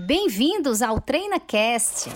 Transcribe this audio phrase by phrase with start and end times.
[0.00, 2.08] Bem-vindos ao TreinaCast.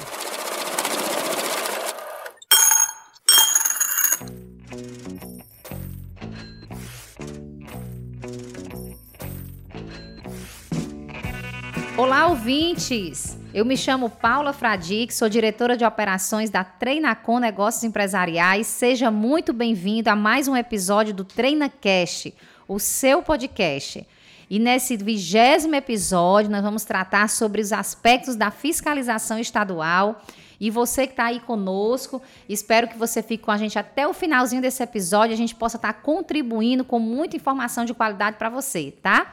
[11.98, 13.36] Olá, ouvintes!
[13.52, 18.68] Eu me chamo Paula Fradique, sou diretora de operações da Treinacom Negócios Empresariais.
[18.68, 22.32] Seja muito bem-vindo a mais um episódio do TreinaCast,
[22.68, 24.06] o seu podcast.
[24.52, 30.22] E nesse vigésimo episódio, nós vamos tratar sobre os aspectos da fiscalização estadual.
[30.60, 34.12] E você que está aí conosco, espero que você fique com a gente até o
[34.12, 38.50] finalzinho desse episódio, a gente possa estar tá contribuindo com muita informação de qualidade para
[38.50, 39.32] você, tá?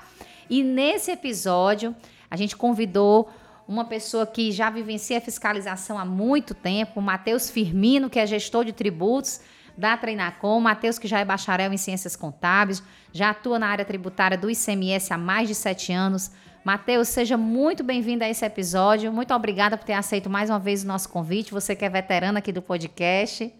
[0.50, 1.94] E nesse episódio,
[2.32, 3.30] a gente convidou
[3.68, 8.26] uma pessoa que já vivencia a fiscalização há muito tempo, o Matheus Firmino, que é
[8.26, 9.42] gestor de tributos
[9.80, 12.84] da Treinacom, Matheus que já é bacharel em ciências contábeis,
[13.14, 16.32] já atua na área tributária do ICMS há mais de sete anos.
[16.66, 19.12] Matheus, seja muito bem-vindo a esse episódio.
[19.14, 21.54] Muito obrigada por ter aceito mais uma vez o nosso convite.
[21.54, 23.52] Você que é veterano aqui do podcast.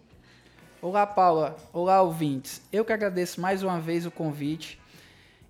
[0.82, 1.56] Olá, Paula.
[1.72, 2.60] Olá, ouvintes.
[2.70, 4.78] Eu que agradeço mais uma vez o convite.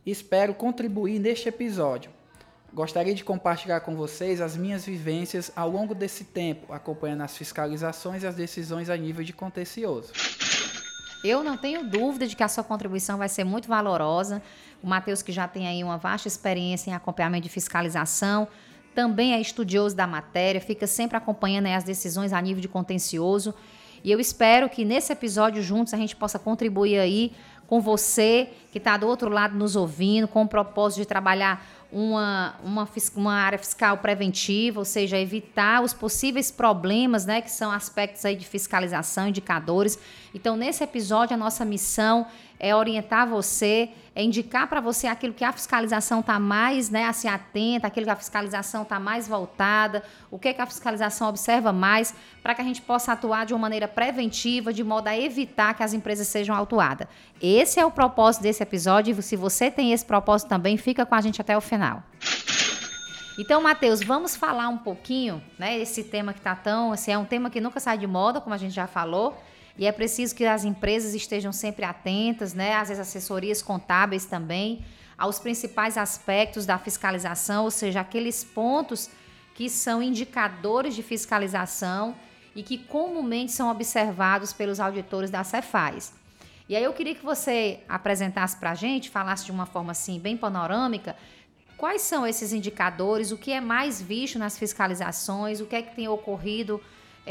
[0.06, 2.12] Espero contribuir neste episódio.
[2.72, 8.22] Gostaria de compartilhar com vocês as minhas vivências ao longo desse tempo, acompanhando as fiscalizações
[8.22, 10.12] e as decisões a nível de contencioso.
[11.22, 14.42] Eu não tenho dúvida de que a sua contribuição vai ser muito valorosa.
[14.82, 18.48] O Matheus, que já tem aí uma vasta experiência em acompanhamento de fiscalização,
[18.94, 23.54] também é estudioso da matéria, fica sempre acompanhando as decisões a nível de contencioso.
[24.02, 27.32] E eu espero que nesse episódio juntos a gente possa contribuir aí
[27.66, 32.54] com você que está do outro lado nos ouvindo, com o propósito de trabalhar uma,
[32.62, 38.24] uma, uma área fiscal preventiva, ou seja, evitar os possíveis problemas, né, que são aspectos
[38.24, 39.98] aí de fiscalização, indicadores.
[40.34, 42.26] Então, nesse episódio, a nossa missão
[42.60, 47.26] é orientar você, é indicar para você aquilo que a fiscalização está mais, né, assim,
[47.26, 52.14] atenta, aquilo que a fiscalização está mais voltada, o que, que a fiscalização observa mais,
[52.42, 55.82] para que a gente possa atuar de uma maneira preventiva, de modo a evitar que
[55.82, 57.08] as empresas sejam autuadas.
[57.40, 61.20] Esse é o propósito desse episódio, se você tem esse propósito também, fica com a
[61.22, 62.02] gente até o final.
[63.38, 65.78] Então, Matheus, vamos falar um pouquinho, né?
[65.78, 68.54] Esse tema que está tão, assim, é um tema que nunca sai de moda, como
[68.54, 69.40] a gente já falou,
[69.80, 72.74] e é preciso que as empresas estejam sempre atentas, né?
[72.74, 74.84] As assessorias contábeis também,
[75.16, 79.08] aos principais aspectos da fiscalização, ou seja, aqueles pontos
[79.54, 82.14] que são indicadores de fiscalização
[82.54, 86.12] e que comumente são observados pelos auditores da Cefaz.
[86.68, 90.18] E aí eu queria que você apresentasse para a gente, falasse de uma forma assim
[90.18, 91.16] bem panorâmica,
[91.78, 95.96] quais são esses indicadores, o que é mais visto nas fiscalizações, o que é que
[95.96, 96.82] tem ocorrido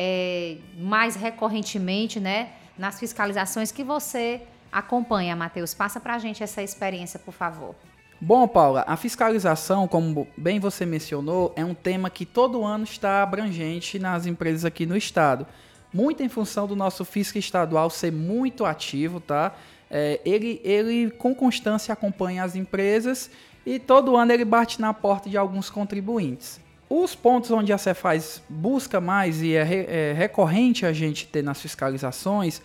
[0.02, 5.74] é, mais recorrentemente, né, nas fiscalizações que você acompanha, Matheus?
[5.74, 7.76] Passa para a gente essa experiência, por favor.
[8.22, 13.22] Bom, Paula, a fiscalização, como bem você mencionou, é um tema que todo ano está
[13.22, 15.46] abrangente nas empresas aqui no estado.
[15.94, 19.54] Muito em função do nosso fisco estadual ser muito ativo, tá?
[19.90, 23.30] É, ele, ele com constância acompanha as empresas
[23.66, 26.62] e todo ano ele bate na porta de alguns contribuintes.
[26.90, 31.44] Os pontos onde a Cefaz busca mais e é, re, é recorrente a gente ter
[31.44, 32.62] nas fiscalizações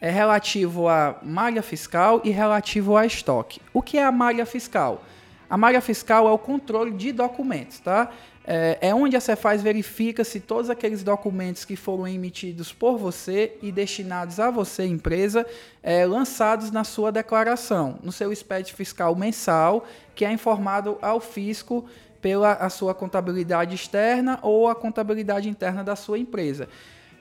[0.00, 3.60] é relativo à malha fiscal e relativo a estoque.
[3.74, 5.02] O que é a malha fiscal?
[5.50, 8.10] A malha fiscal é o controle de documentos, tá?
[8.46, 13.56] É, é onde a Cefaz verifica se todos aqueles documentos que foram emitidos por você
[13.60, 15.46] e destinados a você, empresa,
[15.82, 21.86] é, lançados na sua declaração, no seu expediente fiscal mensal, que é informado ao fisco
[22.20, 26.68] pela a sua contabilidade externa ou a contabilidade interna da sua empresa.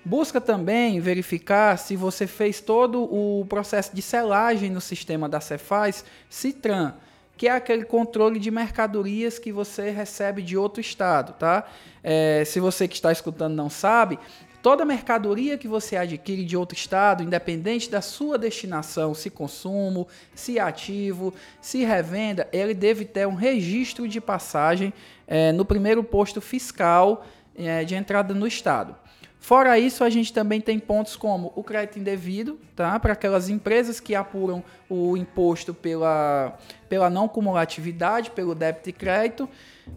[0.03, 6.05] Busca também verificar se você fez todo o processo de selagem no sistema da Cefaz
[6.29, 6.93] Citran,
[7.35, 11.67] que é aquele controle de mercadorias que você recebe de outro estado, tá?
[12.03, 14.17] É, se você que está escutando não sabe,
[14.67, 20.59] Toda mercadoria que você adquire de outro estado, independente da sua destinação, se consumo, se
[20.59, 24.93] ativo, se revenda, ele deve ter um registro de passagem
[25.25, 27.25] é, no primeiro posto fiscal
[27.55, 28.93] é, de entrada no estado.
[29.39, 32.99] Fora isso, a gente também tem pontos como o crédito indevido, tá?
[32.99, 36.57] Para aquelas empresas que apuram o imposto pela,
[36.89, 39.47] pela não cumulatividade, pelo débito e crédito.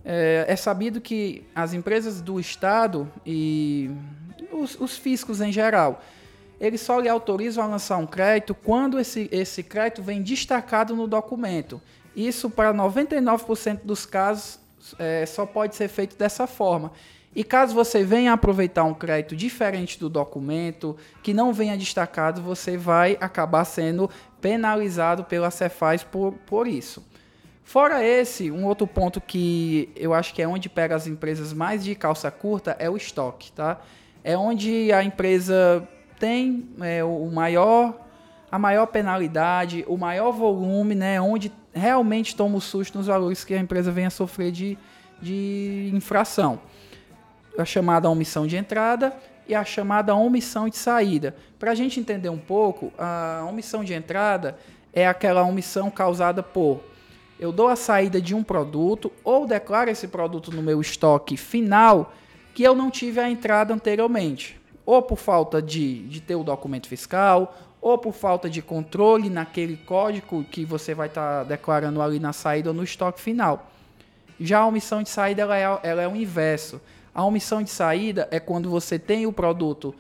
[0.05, 3.91] É, é sabido que as empresas do Estado e
[4.53, 6.03] os, os fiscos em geral,
[6.61, 11.09] eles só lhe autorizam a lançar um crédito quando esse, esse crédito vem destacado no
[11.09, 11.81] documento.
[12.15, 14.61] Isso, para 99% dos casos,
[14.99, 16.93] é, só pode ser feito dessa forma.
[17.35, 22.77] E caso você venha aproveitar um crédito diferente do documento, que não venha destacado, você
[22.77, 24.11] vai acabar sendo
[24.41, 27.09] penalizado pela Cefaz por, por isso.
[27.63, 31.85] Fora esse, um outro ponto que eu acho que é onde pega as empresas mais
[31.85, 33.81] de calça curta é o estoque, tá?
[34.25, 35.89] É onde a empresa
[36.19, 37.95] tem é, o maior,
[38.51, 41.21] a maior penalidade, o maior volume, né?
[41.21, 44.77] Onde realmente toma o susto nos valores que a empresa venha sofrer de,
[45.23, 46.59] de infração.
[47.61, 49.15] A chamada omissão de entrada
[49.47, 51.35] e a chamada omissão de saída.
[51.59, 54.57] Para a gente entender um pouco, a omissão de entrada
[54.93, 56.81] é aquela omissão causada por
[57.41, 62.13] eu dou a saída de um produto ou declaro esse produto no meu estoque final
[62.53, 66.87] que eu não tive a entrada anteriormente, ou por falta de, de ter o documento
[66.87, 72.21] fiscal, ou por falta de controle naquele código que você vai estar tá declarando ali
[72.21, 73.71] na saída ou no estoque final.
[74.39, 76.79] Já a omissão de saída ela é, ela é o inverso.
[77.15, 79.95] A omissão de saída é quando você tem o produto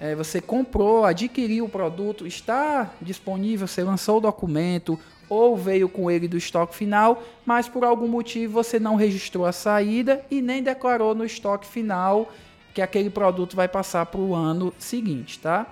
[0.00, 6.10] é, você comprou, adquiriu o produto, está disponível, você lançou o documento ou veio com
[6.10, 10.62] ele do estoque final, mas por algum motivo você não registrou a saída e nem
[10.62, 12.32] declarou no estoque final
[12.72, 15.66] que aquele produto vai passar para o ano seguinte, tá?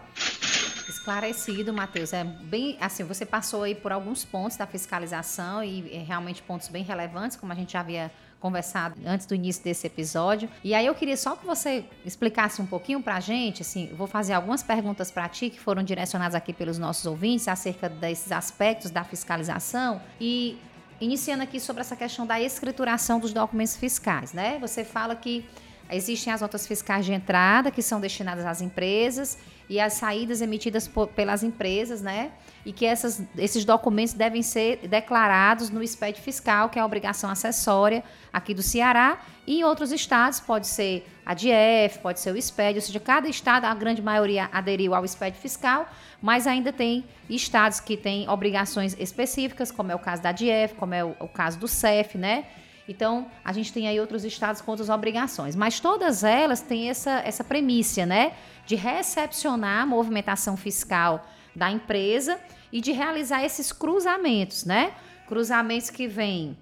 [0.88, 2.12] Esclarecido, Matheus.
[2.12, 6.66] É bem assim, você passou aí por alguns pontos da fiscalização e é, realmente pontos
[6.68, 8.10] bem relevantes, como a gente já havia
[8.40, 10.48] conversado antes do início desse episódio.
[10.62, 14.34] E aí eu queria só que você explicasse um pouquinho pra gente, assim, vou fazer
[14.34, 19.04] algumas perguntas para ti que foram direcionadas aqui pelos nossos ouvintes acerca desses aspectos da
[19.04, 20.58] fiscalização e
[21.00, 24.58] iniciando aqui sobre essa questão da escrituração dos documentos fiscais, né?
[24.60, 25.44] Você fala que
[25.90, 29.38] existem as notas fiscais de entrada que são destinadas às empresas
[29.68, 32.32] e as saídas emitidas por, pelas empresas, né?
[32.66, 37.30] E que essas, esses documentos devem ser declarados no SPED fiscal, que é a obrigação
[37.30, 38.02] acessória
[38.32, 42.78] aqui do Ceará, e em outros estados, pode ser a DF, pode ser o SPED,
[42.78, 45.88] ou seja, cada estado, a grande maioria aderiu ao SPED fiscal,
[46.20, 50.92] mas ainda tem estados que têm obrigações específicas, como é o caso da DF, como
[50.92, 52.46] é o, o caso do CEF, né?
[52.88, 57.20] Então, a gente tem aí outros estados com outras obrigações, mas todas elas têm essa,
[57.24, 58.32] essa premissa, né?
[58.64, 61.24] De recepcionar a movimentação fiscal
[61.56, 62.38] da empresa
[62.70, 64.94] e de realizar esses cruzamentos, né?
[65.26, 66.56] Cruzamentos que vêm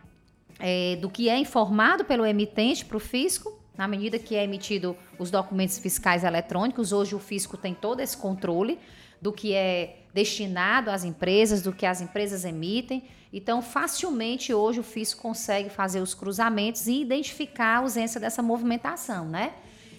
[0.58, 4.96] é, do que é informado pelo emitente para o fisco, na medida que é emitido
[5.18, 6.92] os documentos fiscais eletrônicos.
[6.92, 8.78] Hoje o fisco tem todo esse controle
[9.20, 13.02] do que é destinado às empresas, do que as empresas emitem.
[13.32, 19.26] Então, facilmente hoje o fisco consegue fazer os cruzamentos e identificar a ausência dessa movimentação,
[19.26, 19.54] né?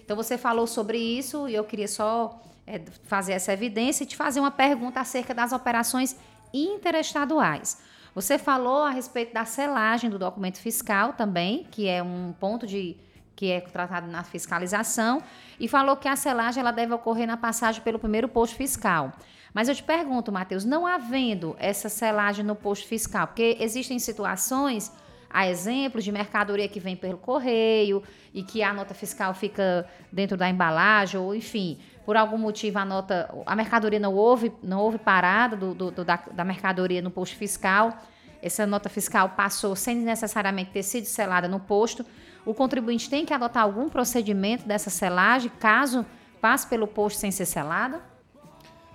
[0.06, 4.16] Então, você falou sobre isso e eu queria só é, fazer essa evidência e te
[4.16, 6.16] fazer uma pergunta acerca das operações
[6.54, 7.82] interestaduais.
[8.14, 12.96] Você falou a respeito da selagem do documento fiscal também, que é um ponto de
[13.36, 15.22] que é tratado na fiscalização,
[15.60, 19.12] e falou que a selagem ela deve ocorrer na passagem pelo primeiro posto fiscal.
[19.54, 24.92] Mas eu te pergunto, Matheus, não havendo essa selagem no posto fiscal, porque existem situações,
[25.30, 28.02] há exemplos de mercadoria que vem pelo correio
[28.34, 32.86] e que a nota fiscal fica dentro da embalagem, ou enfim, por algum motivo a
[32.86, 37.10] nota, a mercadoria não houve, não houve parada do, do, do da, da mercadoria no
[37.10, 37.98] posto fiscal.
[38.42, 42.06] Essa nota fiscal passou sem necessariamente ter sido selada no posto.
[42.46, 46.06] O contribuinte tem que adotar algum procedimento dessa selagem, caso
[46.40, 48.04] passe pelo posto sem ser selada?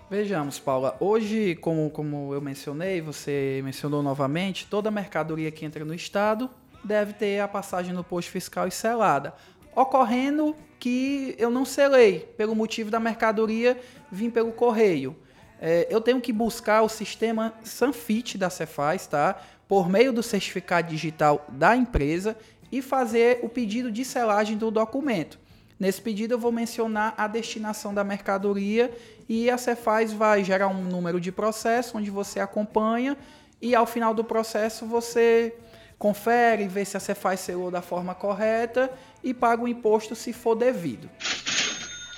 [0.08, 0.96] Vejamos, Paula.
[1.00, 6.48] Hoje, como, como eu mencionei, você mencionou novamente, toda mercadoria que entra no estado
[6.84, 9.34] deve ter a passagem no posto fiscal e selada.
[9.74, 13.78] Ocorrendo que eu não selei, pelo motivo da mercadoria
[14.10, 15.16] vir pelo correio.
[15.60, 19.40] É, eu tenho que buscar o sistema Sanfit da Cefaz, tá?
[19.68, 22.36] Por meio do certificado digital da empresa
[22.72, 25.38] e fazer o pedido de selagem do documento.
[25.78, 28.90] Nesse pedido eu vou mencionar a destinação da mercadoria
[29.28, 33.16] e a Cefaz vai gerar um número de processo onde você acompanha
[33.60, 35.54] e ao final do processo você
[36.00, 38.90] confere, vê se a Cefaz selou da forma correta
[39.22, 41.10] e paga o imposto se for devido.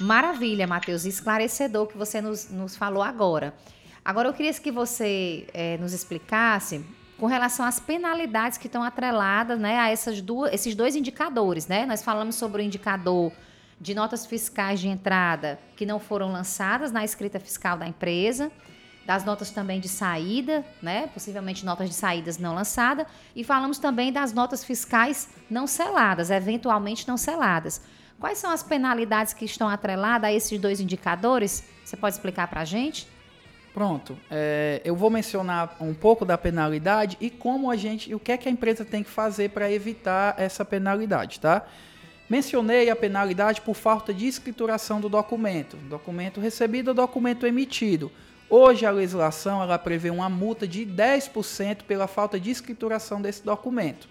[0.00, 3.52] Maravilha, Matheus, esclarecedor que você nos, nos falou agora.
[4.04, 6.84] Agora eu queria que você é, nos explicasse
[7.18, 11.66] com relação às penalidades que estão atreladas né, a essas duas, esses dois indicadores.
[11.66, 11.84] Né?
[11.84, 13.32] Nós falamos sobre o indicador
[13.80, 18.52] de notas fiscais de entrada que não foram lançadas na escrita fiscal da empresa,
[19.06, 21.08] das notas também de saída, né?
[21.08, 27.06] Possivelmente notas de saídas não lançadas, e falamos também das notas fiscais não seladas, eventualmente
[27.06, 27.82] não seladas.
[28.18, 31.64] Quais são as penalidades que estão atreladas a esses dois indicadores?
[31.84, 33.08] Você pode explicar para a gente?
[33.74, 38.30] Pronto, é, eu vou mencionar um pouco da penalidade e como a gente, o que
[38.30, 41.66] é que a empresa tem que fazer para evitar essa penalidade, tá?
[42.28, 48.12] Mencionei a penalidade por falta de escrituração do documento, documento recebido ou documento emitido.
[48.54, 54.06] Hoje a legislação ela prevê uma multa de 10% pela falta de escrituração desse documento.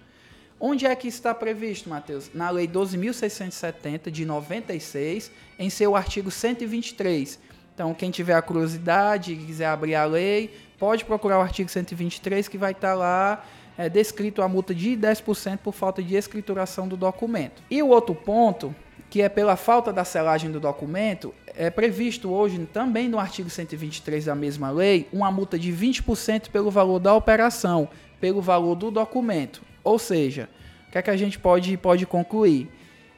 [0.60, 2.32] Onde é que está previsto, Matheus?
[2.34, 7.40] Na Lei 12.670 de 96, em seu artigo 123.
[7.76, 12.48] Então, quem tiver a curiosidade e quiser abrir a lei, pode procurar o artigo 123
[12.48, 13.46] que vai estar lá
[13.78, 17.62] é, descrito a multa de 10% por falta de escrituração do documento.
[17.70, 18.74] E o outro ponto,
[19.08, 24.26] que é pela falta da selagem do documento, é previsto hoje também no artigo 123
[24.26, 27.90] da mesma lei uma multa de 20% pelo valor da operação,
[28.20, 29.62] pelo valor do documento.
[29.84, 30.50] Ou seja,
[30.88, 32.70] o que é que a gente pode, pode concluir?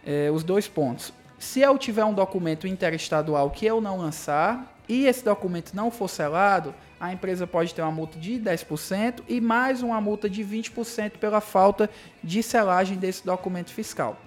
[0.05, 1.13] É, os dois pontos.
[1.39, 6.09] Se eu tiver um documento interestadual que eu não lançar e esse documento não for
[6.09, 11.17] selado, a empresa pode ter uma multa de 10% e mais uma multa de 20%
[11.19, 11.89] pela falta
[12.23, 14.17] de selagem desse documento fiscal.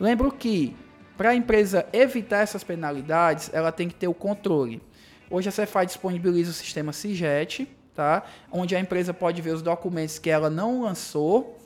[0.00, 0.76] Lembro que
[1.18, 4.80] para a empresa evitar essas penalidades, ela tem que ter o controle.
[5.28, 8.22] Hoje a Cefaz disponibiliza o sistema CIGET, tá?
[8.52, 11.58] onde a empresa pode ver os documentos que ela não lançou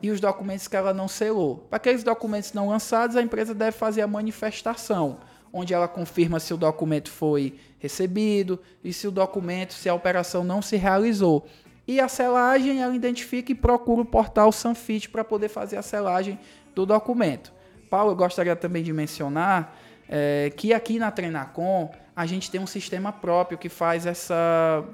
[0.00, 1.66] e os documentos que ela não selou.
[1.68, 5.18] Para aqueles documentos não lançados, a empresa deve fazer a manifestação
[5.52, 10.42] onde ela confirma se o documento foi recebido e se o documento, se a operação
[10.42, 11.46] não se realizou.
[11.86, 16.38] E a selagem ela identifica e procura o portal Sanfit para poder fazer a selagem
[16.74, 17.53] do documento.
[17.94, 22.66] Paulo, eu gostaria também de mencionar é, que aqui na Treinacom a gente tem um
[22.66, 24.84] sistema próprio que faz essa,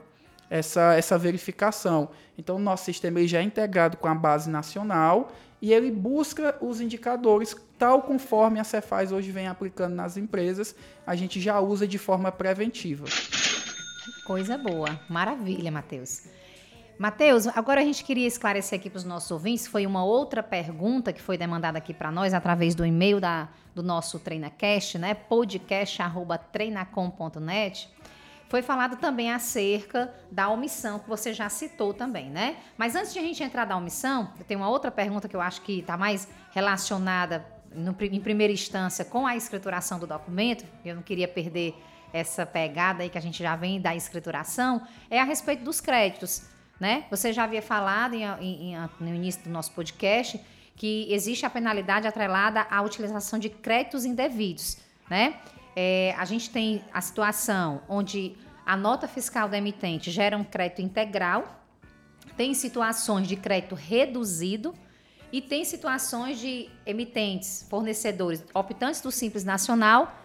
[0.50, 2.11] essa, essa verificação.
[2.37, 6.54] Então, o nosso sistema ele já é integrado com a base nacional e ele busca
[6.61, 10.76] os indicadores tal conforme a Cefaz hoje vem aplicando nas empresas,
[11.07, 13.07] a gente já usa de forma preventiva.
[14.26, 16.25] Coisa boa, maravilha, Matheus.
[17.00, 21.14] Matheus, agora a gente queria esclarecer aqui para os nossos ouvintes, foi uma outra pergunta
[21.14, 25.14] que foi demandada aqui para nós através do e-mail da, do nosso TreinaCast, né?
[25.14, 27.88] podcast@treinacom.net
[28.50, 32.59] foi falado também acerca da omissão, que você já citou também, né?
[32.76, 35.62] Mas antes de a gente entrar da omissão, tenho uma outra pergunta que eu acho
[35.62, 40.66] que está mais relacionada, no, em primeira instância, com a escrituração do documento.
[40.85, 41.75] Eu não queria perder
[42.12, 46.60] essa pegada aí que a gente já vem da escrituração, é a respeito dos créditos,
[46.81, 47.05] né?
[47.11, 50.41] Você já havia falado em, em, em, no início do nosso podcast
[50.75, 54.79] que existe a penalidade atrelada à utilização de créditos indevidos,
[55.11, 55.35] né?
[55.77, 58.35] É, a gente tem a situação onde
[58.65, 61.61] a nota fiscal da emitente gera um crédito integral,
[62.37, 64.75] tem situações de crédito reduzido
[65.31, 70.19] e tem situações de emitentes, fornecedores, optantes do Simples Nacional,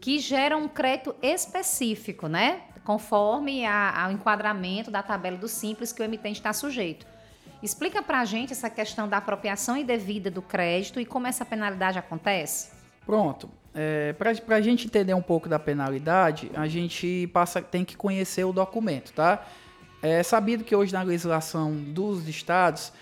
[0.00, 2.62] que geram um crédito específico, né?
[2.84, 7.06] Conforme a, ao enquadramento da tabela do Simples que o emitente está sujeito.
[7.62, 11.98] Explica para a gente essa questão da apropriação indevida do crédito e como essa penalidade
[11.98, 12.70] acontece.
[13.04, 13.50] Pronto.
[13.74, 18.44] É, Para a gente entender um pouco da penalidade, a gente passa, tem que conhecer
[18.44, 19.46] o documento, tá?
[20.02, 22.92] É sabido que hoje na legislação dos estados,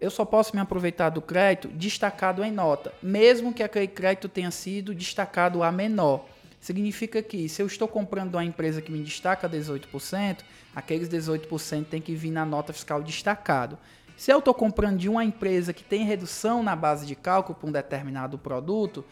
[0.00, 4.50] eu só posso me aproveitar do crédito destacado em nota, mesmo que aquele crédito tenha
[4.50, 6.24] sido destacado a menor.
[6.60, 10.38] Significa que se eu estou comprando uma empresa que me destaca 18%,
[10.74, 13.78] aqueles 18% tem que vir na nota fiscal destacado.
[14.16, 17.68] Se eu estou comprando de uma empresa que tem redução na base de cálculo para
[17.68, 19.04] um determinado produto,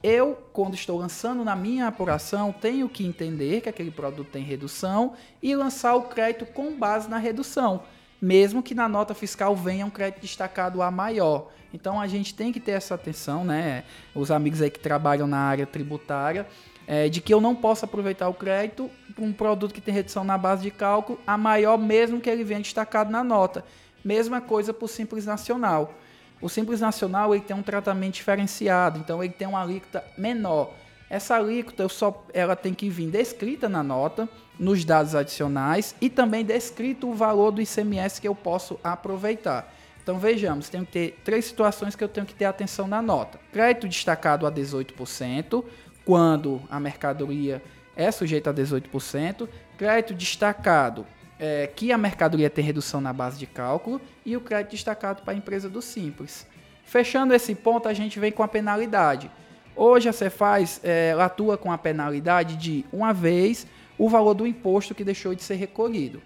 [0.00, 5.14] eu, quando estou lançando na minha apuração, tenho que entender que aquele produto tem redução
[5.42, 7.82] e lançar o crédito com base na redução,
[8.20, 11.50] mesmo que na nota fiscal venha um crédito destacado a maior.
[11.72, 13.82] Então a gente tem que ter essa atenção, né?
[14.14, 16.46] Os amigos aí que trabalham na área tributária,
[16.86, 20.24] é, de que eu não posso aproveitar o crédito para um produto que tem redução
[20.24, 23.64] na base de cálculo a maior, mesmo que ele venha destacado na nota.
[24.04, 25.94] Mesma coisa para o Simples Nacional.
[26.40, 30.74] O Simples Nacional ele tem um tratamento diferenciado, então ele tem uma alíquota menor.
[31.08, 36.44] Essa alíquota só, ela tem que vir descrita na nota, nos dados adicionais e também
[36.44, 39.72] descrito o valor do ICMS que eu posso aproveitar.
[40.02, 43.40] Então vejamos, tenho que ter três situações que eu tenho que ter atenção na nota.
[43.50, 45.64] Crédito destacado a 18%,
[46.04, 47.62] quando a mercadoria
[47.96, 49.48] é sujeita a 18%.
[49.76, 51.06] Crédito destacado
[51.38, 55.34] é, que a mercadoria tem redução na base de cálculo e o crédito destacado para
[55.34, 56.46] a empresa do Simples.
[56.84, 59.30] Fechando esse ponto, a gente vem com a penalidade.
[59.74, 63.66] Hoje a Cefaz é, atua com a penalidade de uma vez
[63.98, 66.22] o valor do imposto que deixou de ser recolhido.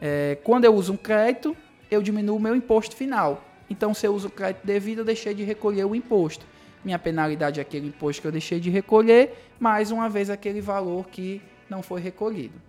[0.00, 1.56] É, quando eu uso um crédito,
[1.90, 3.44] eu diminuo o meu imposto final.
[3.70, 6.44] Então, se eu uso o crédito devido, eu deixei de recolher o imposto.
[6.84, 11.06] Minha penalidade é aquele imposto que eu deixei de recolher, mais uma vez aquele valor
[11.08, 12.60] que não foi recolhido.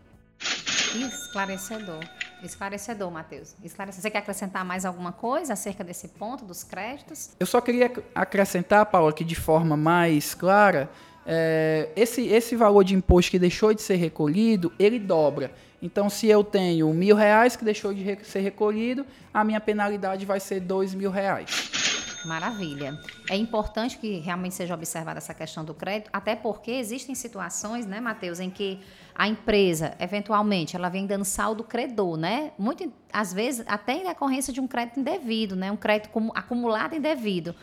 [0.95, 1.99] Esclarecedor.
[2.41, 3.55] Esclarecedor, Matheus.
[3.63, 4.01] Esclarecedor.
[4.03, 7.31] Você quer acrescentar mais alguma coisa acerca desse ponto dos créditos?
[7.39, 10.89] Eu só queria acrescentar, Paulo, aqui de forma mais clara,
[11.25, 15.51] é, esse, esse valor de imposto que deixou de ser recolhido, ele dobra.
[15.81, 20.39] Então, se eu tenho mil reais que deixou de ser recolhido, a minha penalidade vai
[20.39, 21.84] ser dois mil reais.
[22.25, 22.99] Maravilha.
[23.29, 27.99] É importante que realmente seja observada essa questão do crédito, até porque existem situações, né,
[28.01, 28.79] Matheus, em que
[29.13, 32.51] a empresa, eventualmente, ela vem dando saldo credor, né?
[32.57, 35.71] Muito, às vezes, até em decorrência de um crédito indevido, né?
[35.71, 37.55] Um crédito acumulado indevido.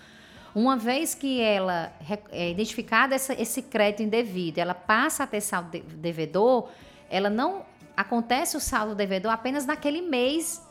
[0.54, 1.92] Uma vez que ela
[2.30, 6.68] é identificada essa, esse crédito indevido, ela passa a ter saldo devedor,
[7.10, 7.64] ela não
[7.96, 10.62] acontece o saldo devedor apenas naquele mês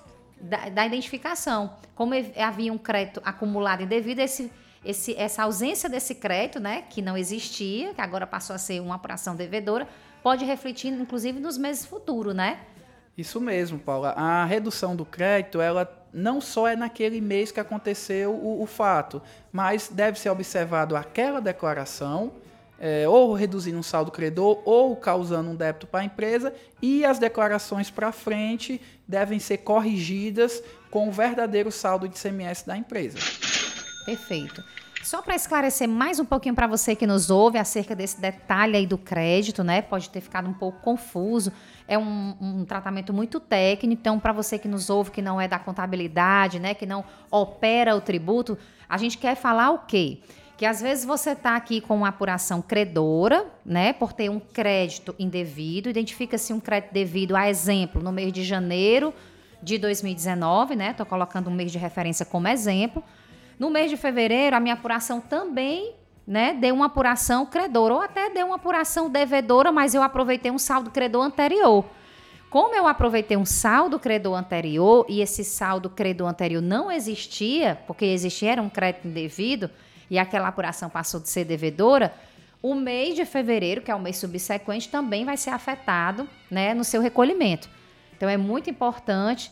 [0.42, 1.76] da, da identificação.
[1.96, 4.52] Como havia um crédito acumulado indevido, esse,
[4.84, 8.96] esse, essa ausência desse crédito, né, que não existia, que agora passou a ser uma
[8.96, 9.88] apuração devedora,
[10.24, 12.60] pode refletir, inclusive, nos meses futuros, né?
[13.18, 14.12] Isso mesmo, Paula.
[14.12, 19.22] A redução do crédito, ela não só é naquele mês que aconteceu o, o fato,
[19.52, 22.34] mas deve ser observado aquela declaração,
[22.84, 27.20] é, ou reduzindo um saldo credor, ou causando um débito para a empresa, e as
[27.20, 33.20] declarações para frente devem ser corrigidas com o verdadeiro saldo de CMS da empresa.
[34.04, 34.64] Perfeito.
[35.04, 38.88] Só para esclarecer mais um pouquinho para você que nos ouve acerca desse detalhe aí
[38.88, 39.82] do crédito, né?
[39.82, 41.52] Pode ter ficado um pouco confuso.
[41.88, 44.00] É um, um tratamento muito técnico.
[44.00, 46.74] Então, para você que nos ouve, que não é da contabilidade, né?
[46.74, 48.58] Que não opera o tributo,
[48.88, 50.20] a gente quer falar o quê?
[50.62, 53.94] Que às vezes você está aqui com uma apuração credora, né?
[53.94, 59.12] Por ter um crédito indevido, identifica-se um crédito devido, a exemplo, no mês de janeiro
[59.60, 60.92] de 2019, né?
[60.92, 63.04] Estou colocando um mês de referência como exemplo.
[63.58, 65.96] No mês de fevereiro, a minha apuração também
[66.28, 70.60] né, deu uma apuração credora, ou até deu uma apuração devedora, mas eu aproveitei um
[70.60, 71.84] saldo credor anterior.
[72.52, 78.06] Como eu aproveitei um saldo credor anterior e esse saldo credor anterior não existia, porque
[78.06, 79.68] existia era um crédito indevido
[80.12, 82.14] e aquela apuração passou de ser devedora,
[82.62, 86.84] o mês de fevereiro, que é o mês subsequente, também vai ser afetado né, no
[86.84, 87.70] seu recolhimento.
[88.16, 89.50] Então é muito importante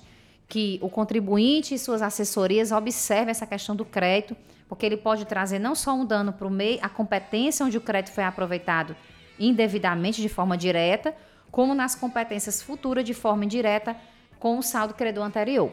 [0.49, 4.35] que o contribuinte e suas assessorias observem essa questão do crédito,
[4.67, 7.81] porque ele pode trazer não só um dano para o MEI, a competência onde o
[7.81, 8.95] crédito foi aproveitado
[9.39, 11.15] indevidamente de forma direta,
[11.49, 13.95] como nas competências futuras de forma indireta
[14.37, 15.71] com o saldo credor anterior.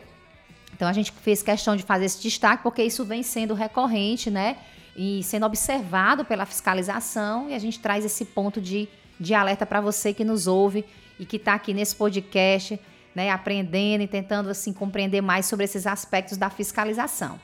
[0.72, 4.56] Então a gente fez questão de fazer esse destaque porque isso vem sendo recorrente, né?
[4.96, 8.88] E sendo observado pela fiscalização, e a gente traz esse ponto de,
[9.20, 10.84] de alerta para você que nos ouve
[11.18, 12.80] e que está aqui nesse podcast
[13.16, 17.40] né, aprendendo e tentando assim compreender mais sobre esses aspectos da fiscalização.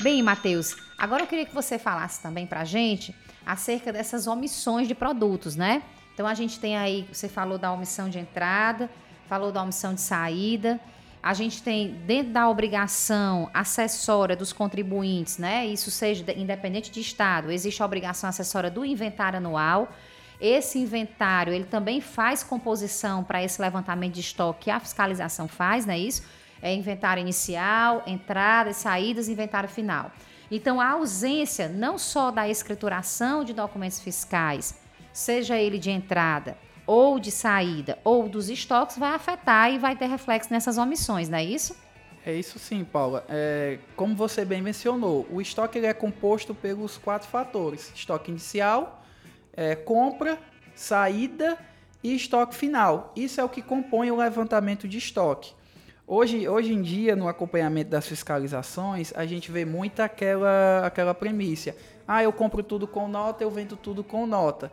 [0.00, 3.14] Bem, Matheus, agora eu queria que você falasse também para a gente
[3.46, 5.82] acerca dessas omissões de produtos, né?
[6.12, 8.90] Então a gente tem aí, você falou da omissão de entrada,
[9.26, 10.78] falou da omissão de saída.
[11.22, 15.66] A gente tem dentro da obrigação acessória dos contribuintes, né?
[15.66, 19.92] Isso seja independente de estado, existe a obrigação acessória do inventário anual.
[20.40, 25.84] Esse inventário, ele também faz composição para esse levantamento de estoque que a fiscalização faz,
[25.84, 26.22] não é isso?
[26.62, 30.12] É inventário inicial, entradas, saídas, inventário final.
[30.50, 34.80] Então, a ausência não só da escrituração de documentos fiscais,
[35.12, 36.56] seja ele de entrada
[36.88, 41.36] ou de saída ou dos estoques, vai afetar e vai ter reflexo nessas omissões, não
[41.36, 41.76] é isso?
[42.24, 43.26] É isso sim, Paula.
[43.28, 49.04] É, como você bem mencionou, o estoque ele é composto pelos quatro fatores: estoque inicial,
[49.52, 50.38] é, compra,
[50.74, 51.58] saída
[52.02, 53.12] e estoque final.
[53.14, 55.52] Isso é o que compõe o levantamento de estoque.
[56.06, 61.76] Hoje, hoje em dia, no acompanhamento das fiscalizações, a gente vê muito aquela, aquela premissa.
[62.06, 64.72] Ah, eu compro tudo com nota, eu vendo tudo com nota.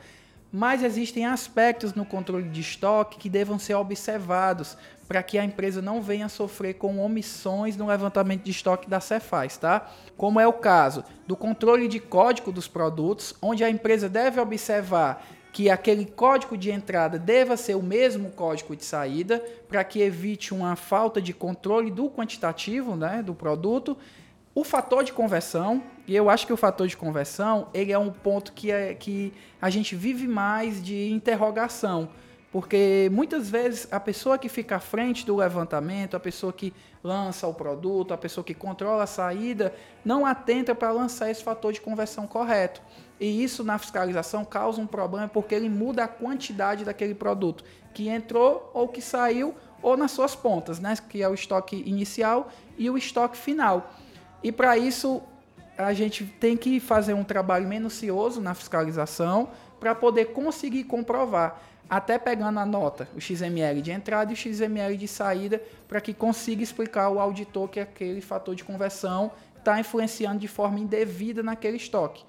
[0.52, 4.78] Mas existem aspectos no controle de estoque que devam ser observados
[5.08, 9.58] para que a empresa não venha sofrer com omissões no levantamento de estoque da Cefaz,
[9.58, 9.92] tá?
[10.18, 15.26] Como é o caso do controle de código dos produtos, onde a empresa deve observar
[15.56, 20.54] que aquele código de entrada deva ser o mesmo código de saída, para que evite
[20.54, 23.98] uma falta de controle do quantitativo né, do produto.
[24.54, 28.12] O fator de conversão, e eu acho que o fator de conversão ele é um
[28.12, 32.10] ponto que, é, que a gente vive mais de interrogação
[32.56, 37.46] porque muitas vezes a pessoa que fica à frente do levantamento, a pessoa que lança
[37.46, 41.82] o produto, a pessoa que controla a saída, não atenta para lançar esse fator de
[41.82, 42.82] conversão correto.
[43.20, 47.62] E isso na fiscalização causa um problema porque ele muda a quantidade daquele produto
[47.94, 50.96] que entrou ou que saiu ou nas suas pontas, né?
[51.10, 53.94] que é o estoque inicial e o estoque final.
[54.42, 55.22] E para isso
[55.78, 62.18] a gente tem que fazer um trabalho minucioso na fiscalização para poder conseguir comprovar até
[62.18, 66.64] pegando a nota, o XML de entrada e o XML de saída, para que consiga
[66.64, 72.24] explicar ao auditor que aquele fator de conversão está influenciando de forma indevida naquele estoque.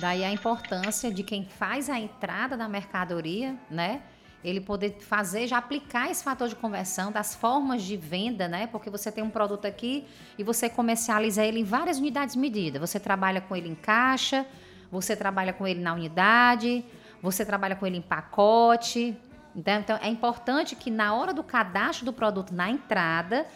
[0.00, 4.02] Daí a importância de quem faz a entrada da mercadoria, né?
[4.42, 8.66] Ele poder fazer, já aplicar esse fator de conversão das formas de venda, né?
[8.66, 10.06] Porque você tem um produto aqui
[10.38, 12.78] e você comercializa ele em várias unidades de medida.
[12.78, 14.46] Você trabalha com ele em caixa,
[14.90, 16.84] você trabalha com ele na unidade,
[17.22, 19.16] você trabalha com ele em pacote.
[19.54, 23.46] Então, então é importante que na hora do cadastro do produto na entrada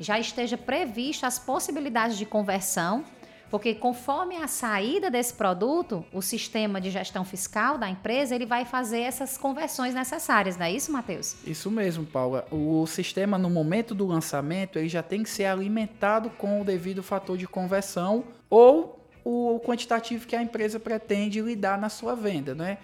[0.00, 3.04] já esteja previsto as possibilidades de conversão
[3.52, 8.64] porque conforme a saída desse produto, o sistema de gestão fiscal da empresa, ele vai
[8.64, 11.36] fazer essas conversões necessárias, não é isso, Matheus?
[11.46, 12.46] Isso mesmo, Paula.
[12.50, 17.02] O sistema, no momento do lançamento, ele já tem que ser alimentado com o devido
[17.02, 22.78] fator de conversão ou o quantitativo que a empresa pretende lidar na sua venda, né?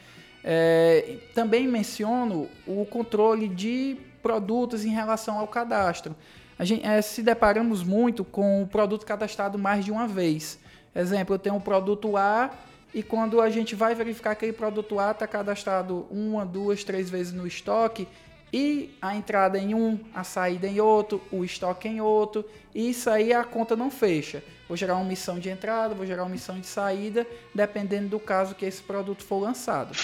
[0.44, 6.14] É, também menciono o controle de produtos em relação ao cadastro
[6.58, 10.58] a gente, é, se deparamos muito com o produto cadastrado mais de uma vez.
[10.94, 12.50] Exemplo, eu tenho um produto A
[12.92, 17.32] e quando a gente vai verificar aquele produto A está cadastrado uma, duas, três vezes
[17.32, 18.08] no estoque
[18.52, 22.44] e a entrada em um, a saída em outro, o estoque em outro,
[22.74, 24.42] e isso aí a conta não fecha.
[24.66, 28.54] Vou gerar uma missão de entrada, vou gerar uma missão de saída, dependendo do caso
[28.54, 29.94] que esse produto for lançado.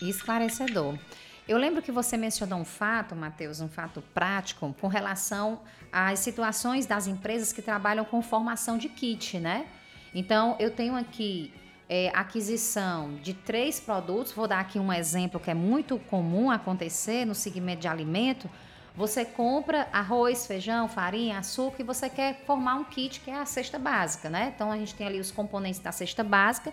[0.00, 0.96] Esclarecedor.
[1.46, 5.60] Eu lembro que você mencionou um fato, Matheus, um fato prático, com relação
[5.92, 9.66] às situações das empresas que trabalham com formação de kit, né?
[10.14, 11.52] Então, eu tenho aqui
[11.88, 17.24] é, aquisição de três produtos, vou dar aqui um exemplo que é muito comum acontecer
[17.24, 18.48] no segmento de alimento.
[18.94, 23.46] Você compra arroz, feijão, farinha, açúcar e você quer formar um kit que é a
[23.46, 24.52] cesta básica, né?
[24.54, 26.72] Então a gente tem ali os componentes da cesta básica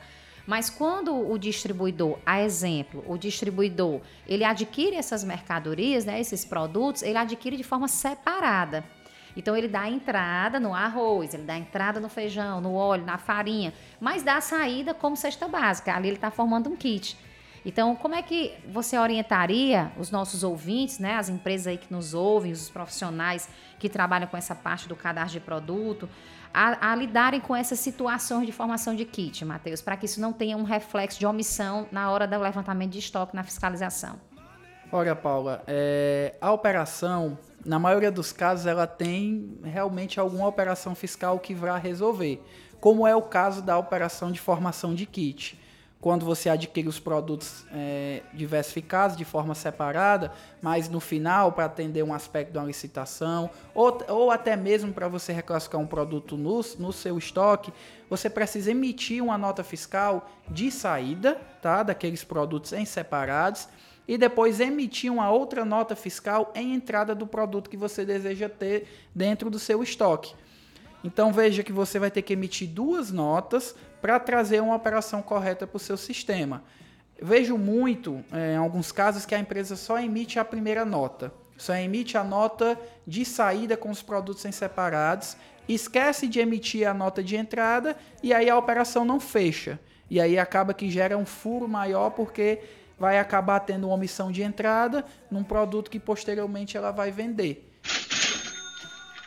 [0.50, 7.04] mas quando o distribuidor, a exemplo, o distribuidor, ele adquire essas mercadorias, né, esses produtos,
[7.04, 8.84] ele adquire de forma separada.
[9.38, 13.72] Então ele dá entrada no arroz, ele dá entrada no feijão, no óleo, na farinha,
[14.02, 15.94] mas dá a saída como cesta básica.
[15.94, 17.16] Ali ele está formando um kit.
[17.64, 22.16] Então, como é que você orientaria os nossos ouvintes, né, as empresas aí que nos
[22.16, 26.10] ouvem, os profissionais que trabalham com essa parte do cadastro de produto,
[26.54, 30.34] a, a lidarem com essas situações de formação de kit, Matheus, para que isso não
[30.34, 34.20] tenha um reflexo de omissão na hora do levantamento de estoque na fiscalização?
[34.92, 41.38] Olha, Paula, é, a operação, na maioria dos casos, ela tem realmente alguma operação fiscal
[41.38, 42.44] que vai resolver,
[42.80, 45.59] como é o caso da operação de formação de kit
[46.02, 50.32] quando você adquire os produtos é, diversificados de forma separada,
[50.62, 55.10] mas no final, para atender um aspecto de uma licitação, ou, ou até mesmo para
[55.10, 57.74] você reclassificar um produto no, no seu estoque,
[58.10, 63.68] você precisa emitir uma nota fiscal de saída tá, daqueles produtos em separados
[64.08, 68.88] e depois emitir uma outra nota fiscal em entrada do produto que você deseja ter
[69.14, 70.34] dentro do seu estoque.
[71.04, 75.66] Então veja que você vai ter que emitir duas notas para trazer uma operação correta
[75.66, 76.64] para o seu sistema.
[77.22, 81.34] Vejo muito, é, em alguns casos, que a empresa só emite a primeira nota.
[81.58, 85.36] Só emite a nota de saída com os produtos em separados,
[85.68, 89.78] esquece de emitir a nota de entrada e aí a operação não fecha.
[90.10, 92.62] E aí acaba que gera um furo maior porque
[92.98, 97.69] vai acabar tendo uma omissão de entrada num produto que posteriormente ela vai vender.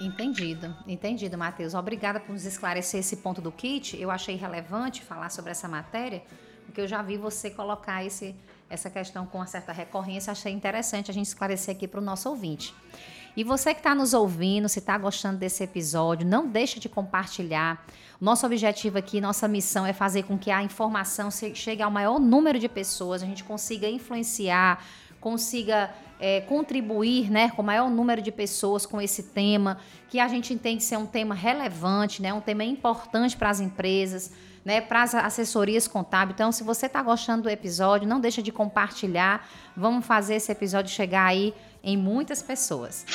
[0.05, 1.75] Entendido, entendido, Matheus.
[1.75, 3.97] Obrigada por nos esclarecer esse ponto do kit.
[4.01, 6.25] Eu achei relevante falar sobre essa matéria,
[6.67, 8.35] porque eu já vi você colocar esse,
[8.69, 10.33] essa questão com uma certa recorrência.
[10.33, 12.75] Achei interessante a gente esclarecer aqui para o nosso ouvinte.
[13.37, 17.87] E você que está nos ouvindo, se está gostando desse episódio, não deixe de compartilhar.
[18.21, 22.59] Nosso objetivo aqui, nossa missão é fazer com que a informação chegue ao maior número
[22.59, 24.85] de pessoas, a gente consiga influenciar,
[25.22, 29.78] consiga é, contribuir né, com o maior número de pessoas com esse tema,
[30.11, 34.30] que a gente entende ser um tema relevante, né, um tema importante para as empresas,
[34.64, 36.35] né, para as assessorias contábeis.
[36.35, 39.48] Então, se você está gostando do episódio, não deixa de compartilhar.
[39.76, 43.06] Vamos fazer esse episódio chegar aí em muitas pessoas.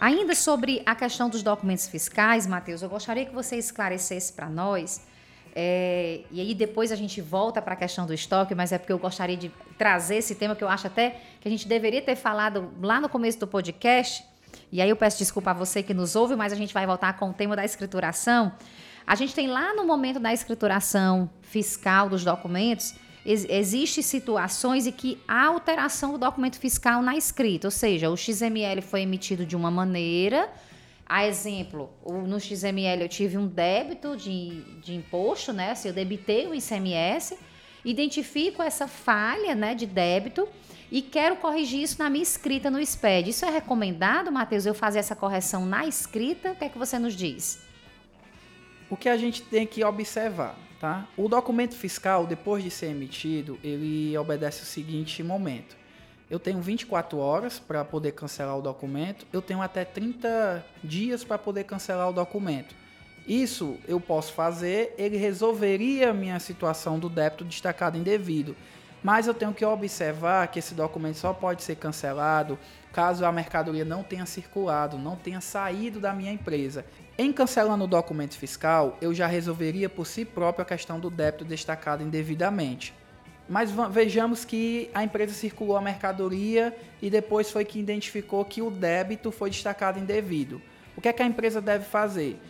[0.00, 5.00] Ainda sobre a questão dos documentos fiscais, Matheus, eu gostaria que você esclarecesse para nós
[5.58, 8.92] é, e aí depois a gente volta para a questão do estoque, mas é porque
[8.92, 12.14] eu gostaria de trazer esse tema que eu acho até que a gente deveria ter
[12.14, 14.22] falado lá no começo do podcast.
[14.70, 17.14] E aí eu peço desculpa a você que nos ouve, mas a gente vai voltar
[17.14, 18.52] com o tema da escrituração.
[19.06, 24.92] A gente tem lá no momento da escrituração fiscal dos documentos, ex existe situações em
[24.92, 29.56] que há alteração do documento fiscal na escrita, ou seja, o XML foi emitido de
[29.56, 30.50] uma maneira,
[31.08, 35.74] a exemplo, no XML eu tive um débito de, de imposto, né?
[35.76, 37.38] Se eu debitei o ICMS,
[37.84, 40.48] identifico essa falha né, de débito
[40.90, 43.30] e quero corrigir isso na minha escrita no SPED.
[43.30, 46.52] Isso é recomendado, Matheus, eu fazer essa correção na escrita?
[46.52, 47.60] O que é que você nos diz?
[48.90, 51.06] O que a gente tem que observar, tá?
[51.16, 55.76] O documento fiscal, depois de ser emitido, ele obedece o seguinte momento.
[56.28, 61.38] Eu tenho 24 horas para poder cancelar o documento, eu tenho até 30 dias para
[61.38, 62.74] poder cancelar o documento.
[63.26, 68.56] Isso eu posso fazer, ele resolveria a minha situação do débito destacado indevido.
[69.04, 72.58] Mas eu tenho que observar que esse documento só pode ser cancelado
[72.92, 76.84] caso a mercadoria não tenha circulado, não tenha saído da minha empresa.
[77.16, 81.44] Em cancelando o documento fiscal, eu já resolveria por si próprio a questão do débito
[81.44, 82.92] destacado indevidamente.
[83.48, 88.70] Mas vejamos que a empresa circulou a mercadoria e depois foi que identificou que o
[88.70, 90.60] débito foi destacado indevido.
[90.96, 92.40] O que é que a empresa deve fazer?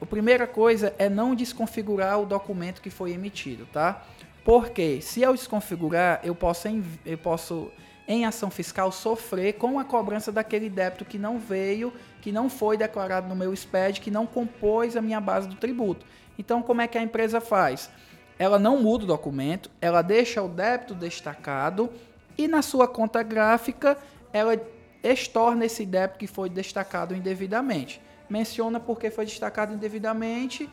[0.00, 4.04] A primeira coisa é não desconfigurar o documento que foi emitido, tá?
[4.44, 7.70] Porque se eu desconfigurar, eu posso, em, eu posso
[8.06, 12.76] em ação fiscal sofrer com a cobrança daquele débito que não veio, que não foi
[12.76, 16.04] declarado no meu SPED, que não compôs a minha base do tributo.
[16.38, 17.90] Então, como é que a empresa faz?
[18.38, 21.90] Ela não muda o documento, ela deixa o débito destacado
[22.36, 23.96] e na sua conta gráfica
[24.32, 24.60] ela
[25.02, 28.00] estorna esse débito que foi destacado indevidamente.
[28.28, 30.68] Menciona porque foi destacado indevidamente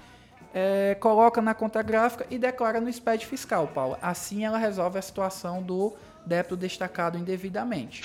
[0.53, 3.97] é, coloca na conta gráfica e declara no SPED fiscal, Paulo.
[4.01, 5.93] Assim ela resolve a situação do
[6.25, 8.03] débito destacado indevidamente.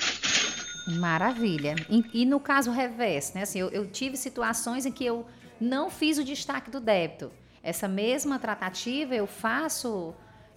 [0.98, 1.74] Maravilha.
[1.88, 3.42] E, e no caso reverso, né?
[3.42, 5.26] Assim, eu, eu tive situações em que eu
[5.58, 7.32] não fiz o destaque do débito.
[7.64, 10.14] Essa mesma tratativa eu faço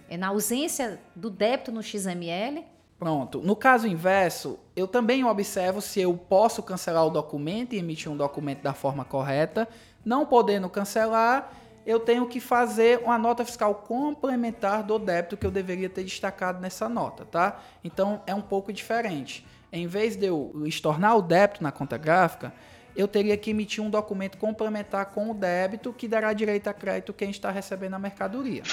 [0.10, 2.66] é, na ausência do débito no XML.
[3.00, 3.40] Pronto.
[3.42, 8.18] No caso inverso, eu também observo se eu posso cancelar o documento e emitir um
[8.18, 9.70] documento da forma correta.
[10.04, 11.50] Não podendo cancelar,
[11.86, 16.60] eu tenho que fazer uma nota fiscal complementar do débito que eu deveria ter destacado
[16.60, 17.62] nessa nota, tá?
[17.86, 19.48] Então é um pouco diferente.
[19.72, 22.52] Em vez de eu estornar o débito na conta gráfica,
[22.98, 27.14] eu teria que emitir um documento complementar com o débito que dará direito a crédito
[27.14, 28.64] quem está recebendo a mercadoria.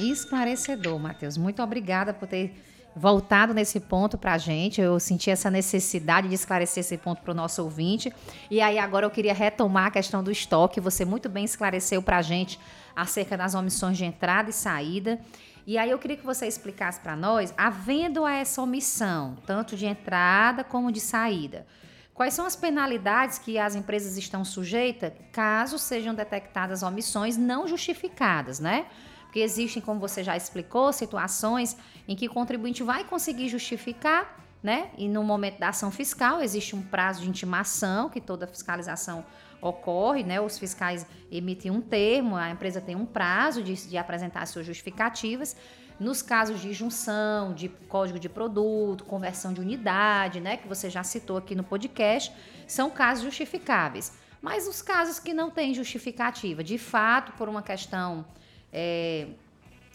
[0.00, 1.36] Esclarecedor, Matheus.
[1.36, 2.54] Muito obrigada por ter
[2.96, 4.80] voltado nesse ponto para a gente.
[4.80, 8.10] Eu senti essa necessidade de esclarecer esse ponto para o nosso ouvinte.
[8.50, 10.80] E aí agora eu queria retomar a questão do estoque.
[10.80, 12.58] Você muito bem esclareceu para a gente
[12.96, 15.20] acerca das omissões de entrada e saída.
[15.66, 20.64] E aí eu queria que você explicasse para nós, havendo essa omissão, tanto de entrada
[20.64, 21.66] como de saída,
[22.16, 28.58] quais são as penalidades que as empresas estão sujeitas caso sejam detectadas omissões não justificadas,
[28.58, 28.86] né?
[29.24, 31.76] Porque existem, como você já explicou, situações
[32.08, 34.90] em que o contribuinte vai conseguir justificar, né?
[34.96, 39.22] E no momento da ação fiscal existe um prazo de intimação que toda fiscalização
[39.60, 40.40] ocorre, né?
[40.40, 45.54] Os fiscais emitem um termo, a empresa tem um prazo de, de apresentar suas justificativas.
[45.98, 51.02] Nos casos de junção, de código de produto, conversão de unidade, né, que você já
[51.02, 52.32] citou aqui no podcast,
[52.66, 54.12] são casos justificáveis.
[54.42, 58.24] Mas os casos que não têm justificativa, de fato, por uma questão
[58.72, 59.28] é,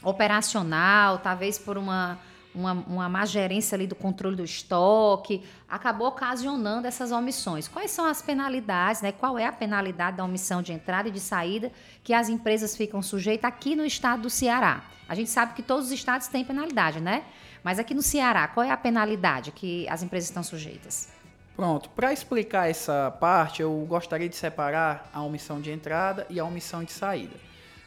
[0.04, 2.20] operacional, talvez por uma,
[2.54, 7.68] uma, uma má gerência ali do controle do estoque, acabou ocasionando essas omissões.
[7.68, 9.12] Quais são as penalidades, né?
[9.12, 11.72] Qual é a penalidade da omissão de entrada e de saída
[12.04, 14.84] que as empresas ficam sujeitas aqui no estado do Ceará?
[15.08, 17.24] A gente sabe que todos os estados têm penalidade, né?
[17.64, 21.10] Mas aqui no Ceará, qual é a penalidade que as empresas estão sujeitas?
[21.56, 26.46] Pronto, para explicar essa parte, eu gostaria de separar a omissão de entrada e a
[26.46, 27.36] omissão de saída.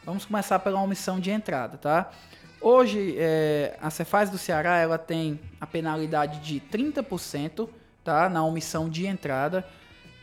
[0.05, 2.11] Vamos começar pela omissão de entrada, tá?
[2.67, 7.69] Hoje, é, a Cefaz do Ceará ela tem a penalidade de 30%
[8.03, 9.63] tá, na omissão de entrada.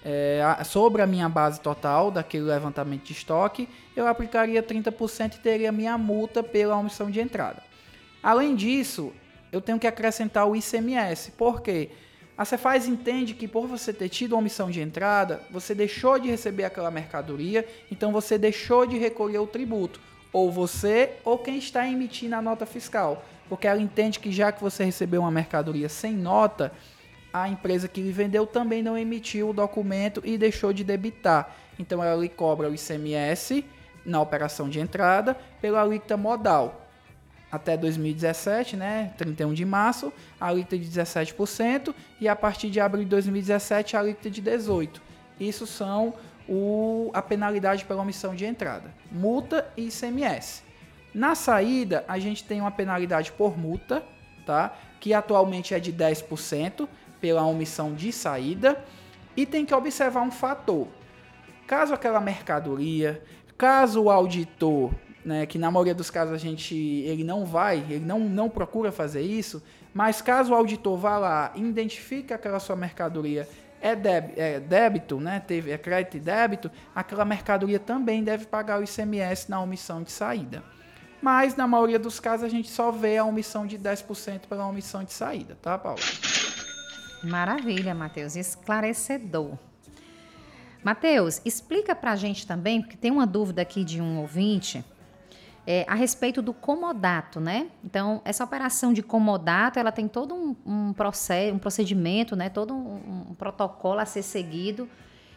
[0.04, 5.72] É, sobre a minha base total daquele levantamento de estoque, eu aplicaria 30% e teria
[5.72, 7.62] minha multa pela omissão de entrada.
[8.24, 9.14] Além disso,
[9.52, 11.92] eu tenho que acrescentar o ICMS, porque?
[12.36, 16.64] A Cefaz entende que por você ter tido omissão de entrada, você deixou de receber
[16.64, 20.02] aquela mercadoria, então você deixou de recolher o tributo,
[20.32, 24.62] ou você ou quem está emitindo a nota fiscal, porque ela entende que já que
[24.62, 26.72] você recebeu uma mercadoria sem nota,
[27.34, 31.56] a empresa que lhe vendeu também não emitiu o documento e deixou de debitar.
[31.80, 33.66] Então ela lhe cobra o ICMS
[34.06, 36.82] na operação de entrada pela alíquota modal
[37.52, 43.04] até 2017, né, 31 de março, a alíquota de 17% e a partir de abril
[43.04, 45.02] de 2017 a alíquota de 18%.
[45.40, 46.14] Isso são
[46.54, 50.64] o, a penalidade pela omissão de entrada, multa e ICMS.
[51.14, 54.04] Na saída, a gente tem uma penalidade por multa,
[54.46, 54.78] tá?
[55.00, 56.90] que atualmente é de 10%
[57.22, 58.84] pela omissão de saída,
[59.36, 60.90] e tem que observar um fator.
[61.66, 63.24] Caso aquela mercadoria,
[63.58, 64.92] caso o auditor
[65.24, 68.92] né, que na maioria dos casos a gente ele não vai, ele não, não procura
[68.92, 73.48] fazer isso, mas caso o auditor vá lá, identifique aquela sua mercadoria
[73.82, 75.40] é, débito, é débito, né?
[75.40, 80.12] Teve é crédito e débito, aquela mercadoria também deve pagar o ICMS na omissão de
[80.12, 80.64] saída.
[81.22, 85.04] Mas na maioria dos casos a gente só vê a omissão de 10% pela omissão
[85.04, 86.00] de saída, tá, Paula?
[87.24, 89.58] Maravilha, Matheus, esclarecedor.
[90.84, 94.84] Matheus, explica para a gente também, porque tem uma dúvida aqui de um ouvinte
[95.66, 97.68] é, a respeito do comodato, né?
[97.84, 102.50] Então, essa operação de comodato, ela tem todo um, um processo, um procedimento, né?
[102.50, 104.90] Todo um, um, protocolo a ser seguido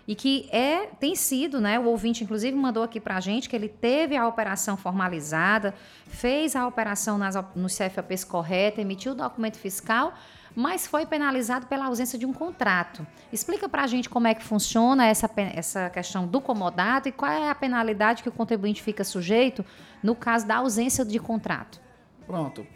[0.07, 1.79] e que é tem sido, né?
[1.79, 5.75] O ouvinte, inclusive, mandou aqui para a gente que ele teve a operação formalizada,
[6.07, 10.15] fez a operação nas, nos CFAPs correta, emitiu o documento fiscal,
[10.55, 13.07] mas foi penalizado pela ausência de um contrato.
[13.33, 17.31] Explica para a gente como é que funciona essa, essa questão do comodato e qual
[17.31, 19.65] é a penalidade que o contribuinte fica sujeito
[20.03, 21.81] no caso da ausência de contrato.
[22.27, 22.67] Pronto.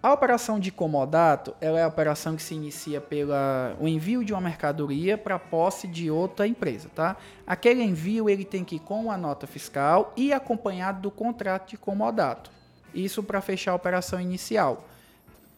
[0.00, 3.32] A operação de comodato ela é a operação que se inicia pelo
[3.80, 7.16] envio de uma mercadoria para posse de outra empresa, tá?
[7.44, 11.76] Aquele envio ele tem que ir com a nota fiscal e acompanhado do contrato de
[11.76, 12.52] comodato.
[12.94, 14.84] Isso para fechar a operação inicial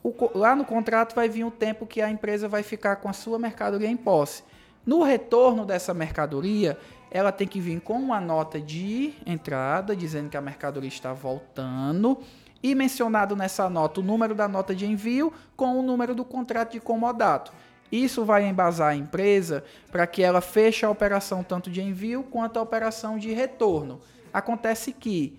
[0.02, 3.12] o, lá no contrato vai vir o tempo que a empresa vai ficar com a
[3.12, 4.42] sua mercadoria em posse.
[4.84, 6.78] No retorno dessa mercadoria,
[7.10, 12.18] ela tem que vir com uma nota de entrada dizendo que a mercadoria está voltando
[12.62, 16.72] e mencionado nessa nota o número da nota de envio com o número do contrato
[16.72, 17.52] de comodato.
[17.90, 22.58] Isso vai embasar a empresa para que ela feche a operação tanto de envio quanto
[22.58, 24.00] a operação de retorno.
[24.32, 25.38] Acontece que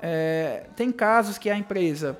[0.00, 2.18] é, tem casos que a empresa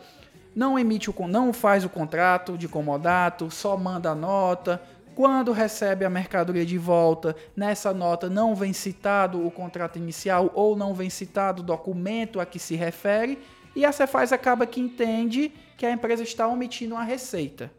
[0.58, 4.82] não emite o não faz o contrato de comodato, só manda a nota.
[5.14, 10.76] Quando recebe a mercadoria de volta, nessa nota não vem citado o contrato inicial ou
[10.76, 13.38] não vem citado o documento a que se refere,
[13.76, 17.70] e a Cefaz acaba que entende que a empresa está omitindo a receita.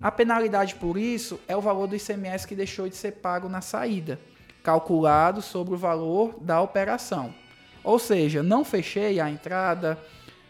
[0.00, 3.60] A penalidade por isso é o valor do ICMS que deixou de ser pago na
[3.60, 4.18] saída,
[4.62, 7.34] calculado sobre o valor da operação.
[7.84, 9.98] Ou seja, não fechei a entrada,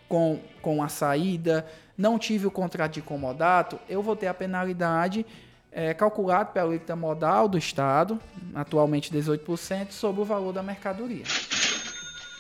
[0.09, 1.67] com, com a saída,
[1.97, 5.25] não tive o contrato de comodato, eu vou ter a penalidade
[5.73, 8.21] é, calculada pela alíquota modal do Estado,
[8.55, 11.25] atualmente 18%, sobre o valor da mercadoria.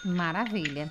[0.04, 0.90] Maravilha.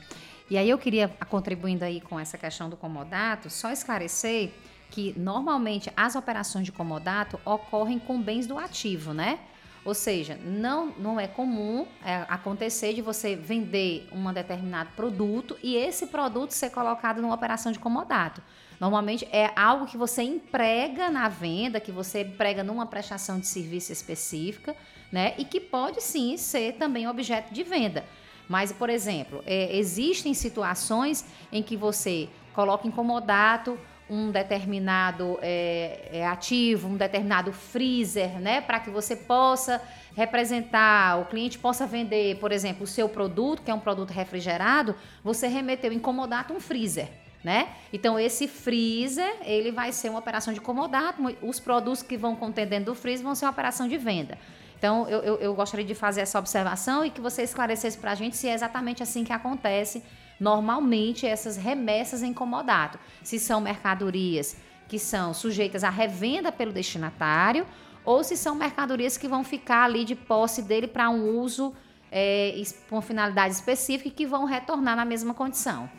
[0.50, 4.52] E aí eu queria, contribuindo aí com essa questão do comodato, só esclarecer
[4.92, 9.40] que normalmente as operações de comodato ocorrem com bens do ativo, né?
[9.86, 15.76] Ou seja, não, não é comum é, acontecer de você vender um determinado produto e
[15.76, 18.42] esse produto ser colocado numa operação de comodato.
[18.80, 23.94] Normalmente é algo que você emprega na venda, que você emprega numa prestação de serviço
[23.94, 24.76] específica,
[25.12, 25.36] né?
[25.38, 28.04] E que pode sim ser também objeto de venda.
[28.50, 36.10] Mas, por exemplo, é, existem situações em que você coloca em comodato um determinado é,
[36.12, 39.82] é, ativo, um determinado freezer, né, para que você possa
[40.16, 44.96] representar, o cliente possa vender, por exemplo, o seu produto, que é um produto refrigerado,
[45.24, 47.10] você remeteu em comodato um freezer.
[47.44, 47.70] Né?
[47.94, 52.66] Então esse freezer, ele vai ser uma operação de comodato, os produtos que vão conter
[52.66, 54.36] dentro do freezer vão ser uma operação de venda.
[54.78, 58.16] Então eu, eu, eu gostaria de fazer essa observação e que você esclarecesse para a
[58.16, 60.04] gente se é exatamente assim que acontece
[60.40, 63.00] normalmente essas remessas em comodato.
[63.24, 67.66] Se são mercadorias que são sujeitas à revenda pelo destinatário
[68.04, 71.74] ou se são mercadorias que vão ficar ali de posse dele para um uso
[72.12, 72.54] é,
[72.90, 75.90] com finalidade específica e que vão retornar na mesma condição.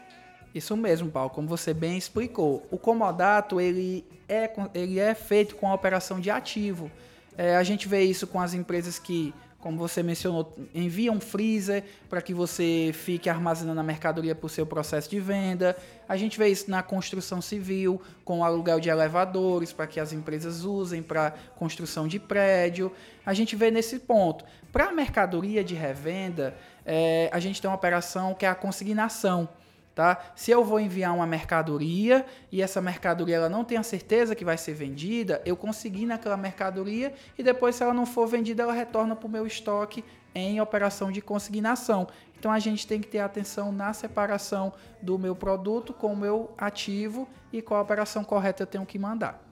[0.54, 2.66] Isso mesmo, Paulo, como você bem explicou.
[2.70, 6.90] O comodato ele é, ele é feito com a operação de ativo.
[7.36, 11.82] É, a gente vê isso com as empresas que como você mencionou, envia um freezer
[12.08, 15.76] para que você fique armazenando a mercadoria para o seu processo de venda.
[16.08, 20.12] A gente vê isso na construção civil, com o aluguel de elevadores para que as
[20.12, 22.92] empresas usem para construção de prédio.
[23.24, 24.44] A gente vê nesse ponto.
[24.70, 29.48] Para a mercadoria de revenda, é, a gente tem uma operação que é a consignação.
[29.96, 30.18] Tá?
[30.36, 34.44] Se eu vou enviar uma mercadoria e essa mercadoria ela não tem a certeza que
[34.44, 38.74] vai ser vendida, eu consegui naquela mercadoria e depois, se ela não for vendida, ela
[38.74, 40.04] retorna para o meu estoque
[40.34, 42.06] em operação de consignação.
[42.38, 46.52] Então a gente tem que ter atenção na separação do meu produto com o meu
[46.58, 49.45] ativo e qual a operação correta eu tenho que mandar.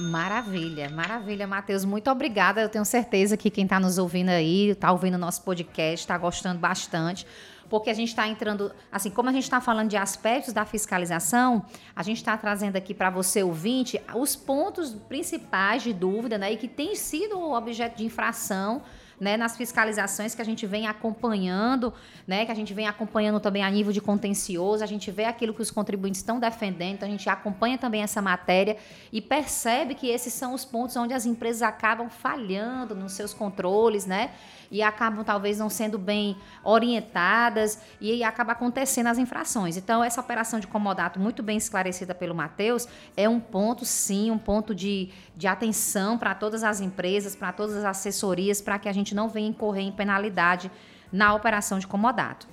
[0.00, 1.84] Maravilha, maravilha, Matheus.
[1.84, 2.60] Muito obrigada.
[2.60, 6.16] Eu tenho certeza que quem está nos ouvindo aí, está ouvindo o nosso podcast, está
[6.16, 7.26] gostando bastante
[7.72, 11.64] porque a gente está entrando, assim, como a gente está falando de aspectos da fiscalização,
[11.96, 16.58] a gente está trazendo aqui para você, ouvinte, os pontos principais de dúvida, né, e
[16.58, 18.82] que tem sido objeto de infração
[19.20, 21.92] né, nas fiscalizações que a gente vem acompanhando,
[22.26, 25.54] né, que a gente vem acompanhando também a nível de contencioso, a gente vê aquilo
[25.54, 28.76] que os contribuintes estão defendendo, então a gente acompanha também essa matéria
[29.12, 34.06] e percebe que esses são os pontos onde as empresas acabam falhando nos seus controles,
[34.06, 34.30] né?
[34.70, 36.34] E acabam talvez não sendo bem
[36.64, 39.76] orientadas e acaba acontecendo as infrações.
[39.76, 44.38] Então, essa operação de comodato, muito bem esclarecida pelo Matheus, é um ponto, sim, um
[44.38, 48.92] ponto de, de atenção para todas as empresas, para todas as assessorias, para que a
[48.92, 50.70] gente gente não venha incorrer em penalidade
[51.12, 52.46] na operação de comodato.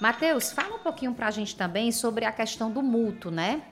[0.00, 3.62] Matheus, fala um pouquinho para a gente também sobre a questão do mútuo, né?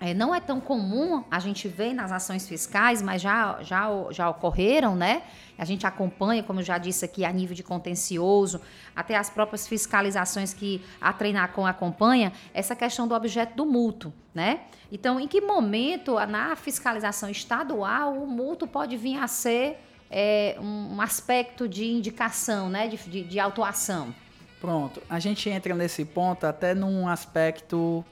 [0.00, 4.30] É, não é tão comum a gente ver nas ações fiscais, mas já, já, já
[4.30, 5.22] ocorreram, né?
[5.58, 8.62] A gente acompanha, como eu já disse aqui, a nível de contencioso,
[8.96, 14.60] até as próprias fiscalizações que a Treinacom acompanha, essa questão do objeto do mútuo, né?
[14.90, 19.78] Então, em que momento, na fiscalização estadual, o mútuo pode vir a ser
[20.10, 24.14] é, um aspecto de indicação, né, de, de, de autuação.
[24.60, 28.04] Pronto, a gente entra nesse ponto até num aspecto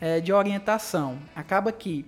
[0.00, 1.18] é, de orientação.
[1.34, 2.04] Acaba que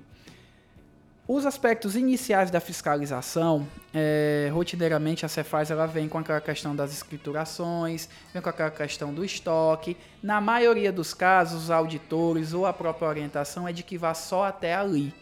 [1.33, 3.65] os aspectos iniciais da fiscalização,
[3.95, 9.15] é, rotineiramente a Cefaz ela vem com aquela questão das escriturações, vem com aquela questão
[9.15, 9.97] do estoque.
[10.21, 14.47] Na maioria dos casos, os auditores ou a própria orientação é de que vá só
[14.47, 15.15] até ali.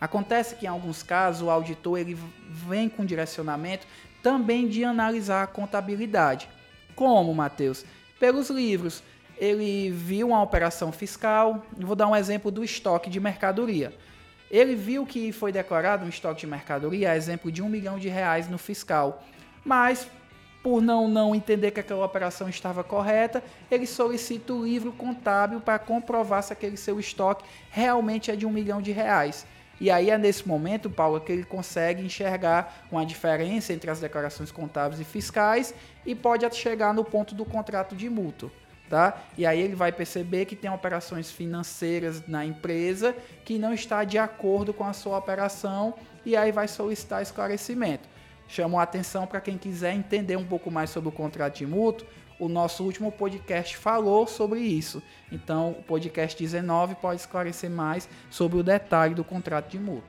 [0.00, 2.18] Acontece que em alguns casos o auditor ele
[2.48, 3.86] vem com direcionamento
[4.22, 6.48] também de analisar a contabilidade.
[6.94, 7.84] Como, Matheus?
[8.18, 9.02] Pelos livros.
[9.36, 13.92] Ele viu uma operação fiscal, vou dar um exemplo do estoque de mercadoria.
[14.48, 18.48] Ele viu que foi declarado um estoque de mercadoria, exemplo de um milhão de reais
[18.48, 19.24] no fiscal,
[19.64, 20.08] mas
[20.62, 25.78] por não, não entender que aquela operação estava correta, ele solicita o livro contábil para
[25.78, 29.44] comprovar se aquele seu estoque realmente é de um milhão de reais.
[29.80, 34.50] E aí é nesse momento, Paulo, que ele consegue enxergar uma diferença entre as declarações
[34.52, 35.74] contábeis e fiscais
[36.06, 38.50] e pode chegar no ponto do contrato de mútuo.
[38.88, 39.22] Tá?
[39.36, 44.18] E aí ele vai perceber que tem operações financeiras na empresa que não está de
[44.18, 45.94] acordo com a sua operação
[46.24, 48.06] e aí vai solicitar esclarecimento.
[48.46, 52.06] Chamou a atenção para quem quiser entender um pouco mais sobre o contrato de mútuo,
[52.38, 55.02] o nosso último podcast falou sobre isso.
[55.30, 60.04] Então, o podcast 19 pode esclarecer mais sobre o detalhe do contrato de mútuo.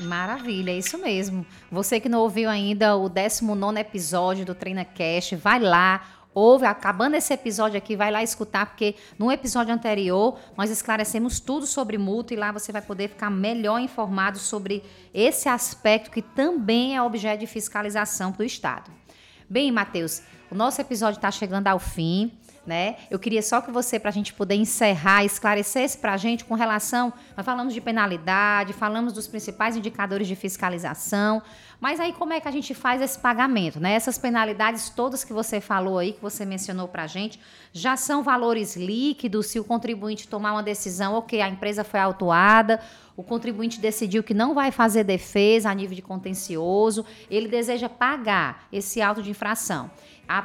[0.00, 1.44] Maravilha, é isso mesmo.
[1.70, 6.02] Você que não ouviu ainda o 19 episódio do TreinaCast, vai lá,
[6.34, 11.66] ouve, acabando esse episódio aqui, vai lá escutar, porque no episódio anterior nós esclarecemos tudo
[11.66, 16.96] sobre multa e lá você vai poder ficar melhor informado sobre esse aspecto que também
[16.96, 18.99] é objeto de fiscalização do Estado.
[19.52, 22.30] Bem, Matheus, o nosso episódio está chegando ao fim.
[22.64, 22.98] Né?
[23.10, 26.54] Eu queria só que você, para a gente poder encerrar, esclarecesse para a gente com
[26.54, 27.12] relação.
[27.36, 31.42] Nós falamos de penalidade, falamos dos principais indicadores de fiscalização,
[31.80, 33.80] mas aí como é que a gente faz esse pagamento?
[33.80, 33.94] Né?
[33.94, 37.40] Essas penalidades todas que você falou aí, que você mencionou para a gente,
[37.72, 42.78] já são valores líquidos se o contribuinte tomar uma decisão, ok, a empresa foi autuada,
[43.20, 48.66] o contribuinte decidiu que não vai fazer defesa a nível de contencioso, ele deseja pagar
[48.72, 49.90] esse auto de infração.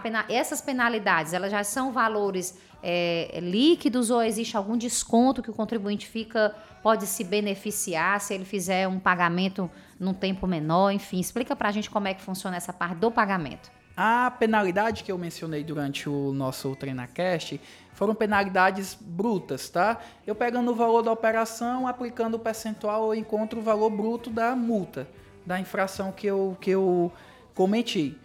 [0.03, 5.53] Pena, essas penalidades, elas já são valores é, líquidos ou existe algum desconto que o
[5.53, 6.53] contribuinte fica
[6.83, 10.91] pode se beneficiar se ele fizer um pagamento num tempo menor?
[10.91, 13.71] Enfim, explica para a gente como é que funciona essa parte do pagamento.
[13.97, 17.61] A penalidade que eu mencionei durante o nosso TreinaCast
[17.93, 20.01] foram penalidades brutas, tá?
[20.27, 24.53] Eu pegando o valor da operação, aplicando o percentual, eu encontro o valor bruto da
[24.53, 25.07] multa,
[25.45, 27.09] da infração que eu, que eu
[27.53, 28.17] cometi.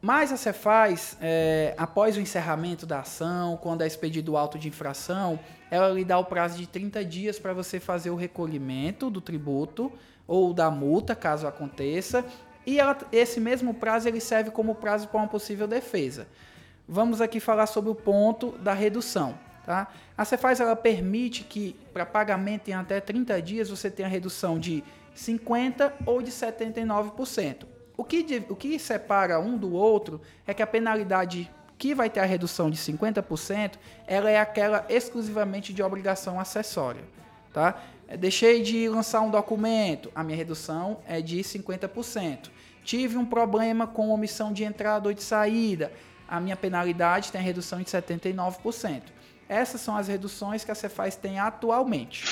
[0.00, 4.68] Mas a Cefaz, é, após o encerramento da ação, quando é expedido o auto de
[4.68, 5.40] infração,
[5.70, 9.92] ela lhe dá o prazo de 30 dias para você fazer o recolhimento do tributo
[10.26, 12.24] ou da multa, caso aconteça,
[12.66, 16.26] e ela, esse mesmo prazo ele serve como prazo para uma possível defesa.
[16.88, 19.38] Vamos aqui falar sobre o ponto da redução.
[19.64, 19.88] Tá?
[20.16, 24.82] A Cefaz ela permite que para pagamento em até 30 dias você tenha redução de
[25.16, 27.66] 50% ou de 79%.
[27.96, 31.50] O que, o que separa um do outro é que a penalidade
[31.80, 37.02] que vai ter a redução de 50%, ela é aquela exclusivamente de obrigação acessória.
[37.52, 37.80] Tá?
[38.10, 42.50] É, deixei de lançar um documento, a minha redução é de 50%.
[42.82, 45.92] Tive um problema com omissão de entrada ou de saída,
[46.28, 49.02] a minha penalidade tem a redução de 79%.
[49.48, 52.24] Essas são as reduções que a Cefaz tem atualmente.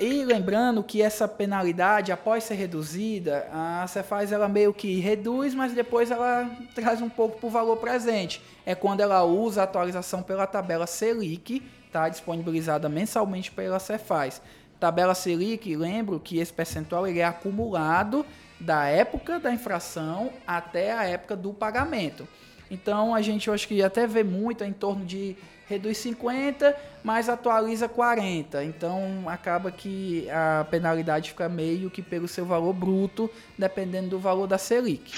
[0.00, 5.72] E lembrando que essa penalidade, após ser reduzida, a Cefaz ela meio que reduz, mas
[5.72, 8.40] depois ela traz um pouco para o valor presente.
[8.64, 14.40] É quando ela usa a atualização pela tabela Selic, tá disponibilizada mensalmente pela Cefaz.
[14.78, 18.24] Tabela Selic, lembro que esse percentual ele é acumulado
[18.60, 22.28] da época da infração até a época do pagamento.
[22.70, 25.36] Então a gente eu acho que até vê muito em torno de
[25.66, 28.64] reduz 50, mas atualiza 40.
[28.64, 34.46] Então acaba que a penalidade fica meio que pelo seu valor bruto, dependendo do valor
[34.46, 35.12] da Selic.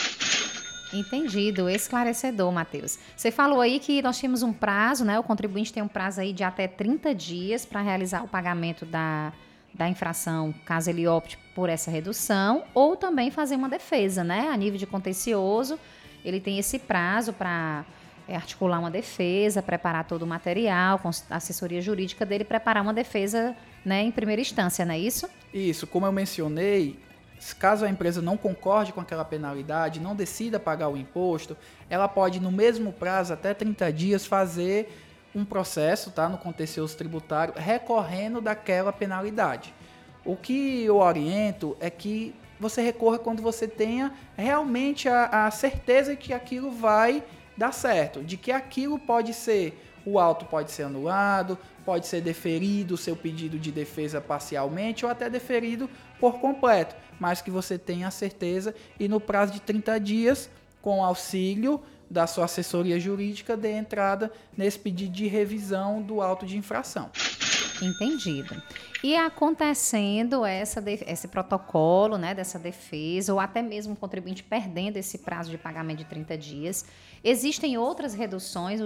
[0.92, 2.98] Entendido, esclarecedor, Matheus.
[3.16, 5.18] Você falou aí que nós tínhamos um prazo, né?
[5.18, 9.32] O contribuinte tem um prazo aí de até 30 dias para realizar o pagamento da,
[9.72, 14.48] da infração, caso ele opte por essa redução, ou também fazer uma defesa, né?
[14.52, 15.78] A nível de contencioso,
[16.24, 17.84] ele tem esse prazo para
[18.26, 23.56] é, articular uma defesa, preparar todo o material, com assessoria jurídica dele, preparar uma defesa
[23.84, 25.28] né, em primeira instância, não é isso?
[25.52, 26.98] Isso, como eu mencionei,
[27.58, 31.56] caso a empresa não concorde com aquela penalidade, não decida pagar o imposto,
[31.88, 34.92] ela pode, no mesmo prazo, até 30 dias, fazer
[35.34, 39.72] um processo tá, no contencioso tributário recorrendo daquela penalidade.
[40.24, 46.10] O que eu oriento é que você recorra quando você tenha realmente a, a certeza
[46.10, 47.22] de que aquilo vai
[47.56, 52.94] dar certo, de que aquilo pode ser, o auto pode ser anulado, pode ser deferido
[52.94, 55.88] o seu pedido de defesa parcialmente ou até deferido
[56.20, 60.50] por completo, mas que você tenha a certeza e no prazo de 30 dias,
[60.82, 66.58] com auxílio da sua assessoria jurídica, dê entrada nesse pedido de revisão do auto de
[66.58, 67.10] infração.
[67.80, 68.60] Entendido.
[69.02, 75.18] E acontecendo essa, esse protocolo né, dessa defesa, ou até mesmo o contribuinte perdendo esse
[75.18, 76.84] prazo de pagamento de 30 dias,
[77.24, 78.80] existem outras reduções,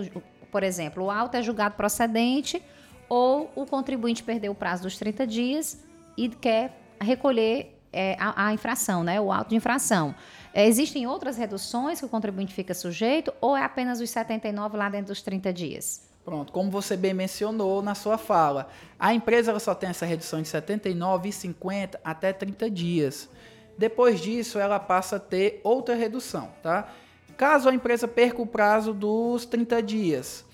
[0.53, 2.63] por exemplo, o auto é julgado procedente
[3.09, 5.85] ou o contribuinte perdeu o prazo dos 30 dias
[6.17, 10.15] e quer recolher é, a, a, infração, né, o auto de infração.
[10.53, 14.89] É, existem outras reduções que o contribuinte fica sujeito ou é apenas os 79 lá
[14.89, 16.03] dentro dos 30 dias?
[16.25, 20.49] Pronto, como você bem mencionou na sua fala, a empresa só tem essa redução de
[20.49, 23.29] 79,50 até 30 dias.
[23.77, 26.89] Depois disso, ela passa a ter outra redução, tá?
[27.37, 30.45] Caso a empresa perca o prazo dos 30 dias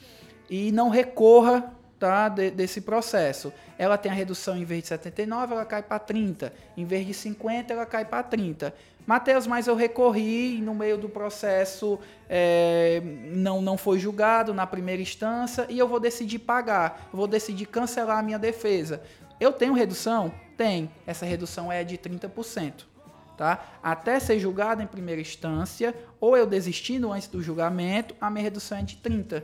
[0.49, 5.53] e não recorra tá, de, desse processo, ela tem a redução em vez de 79,
[5.53, 6.53] ela cai para 30.
[6.77, 8.75] Em vez de 50, ela cai para 30.
[9.07, 11.99] Mateus, mas eu recorri no meio do processo,
[12.29, 17.67] é, não, não foi julgado na primeira instância e eu vou decidir pagar, vou decidir
[17.67, 19.03] cancelar a minha defesa.
[19.39, 20.33] Eu tenho redução?
[20.57, 20.91] Tem.
[21.07, 22.85] Essa redução é de 30%.
[23.37, 23.65] Tá?
[23.83, 28.79] Até ser julgado em primeira instância, ou eu desistindo antes do julgamento, a minha redução
[28.79, 29.43] é de 30%.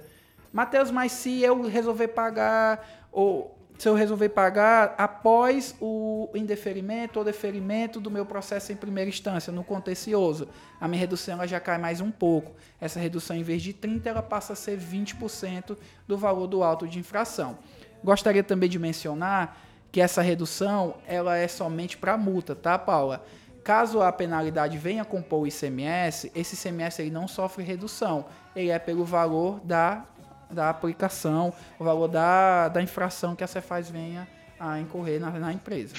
[0.57, 7.25] Mateus, mas se eu resolver pagar, ou se eu resolver pagar após o indeferimento ou
[7.27, 10.49] deferimento do meu processo em primeira instância, no contencioso,
[10.81, 12.53] a minha redução ela já cai mais um pouco.
[12.81, 15.77] Essa redução, em vez de 30%, ela passa a ser 20%
[16.09, 17.59] do valor do auto de infração.
[18.03, 19.61] Gostaria também de mencionar
[19.93, 23.23] que essa redução ela é somente para multa, tá, Paula?
[23.63, 28.79] Caso a penalidade venha compor o ICMS, esse ICMS ele não sofre redução, ele é
[28.79, 30.07] pelo valor da
[30.51, 34.29] da aplicação, o valor da, da infração que a Cefaz venha
[34.59, 35.95] a incorrer na, na empresa.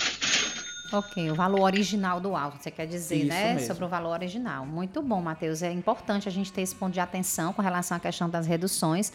[0.91, 3.53] Ok, o valor original do auto, você quer dizer, Isso né?
[3.55, 3.67] Mesmo.
[3.67, 4.65] Sobre o valor original.
[4.65, 5.61] Muito bom, Matheus.
[5.61, 9.11] É importante a gente ter esse ponto de atenção com relação à questão das reduções.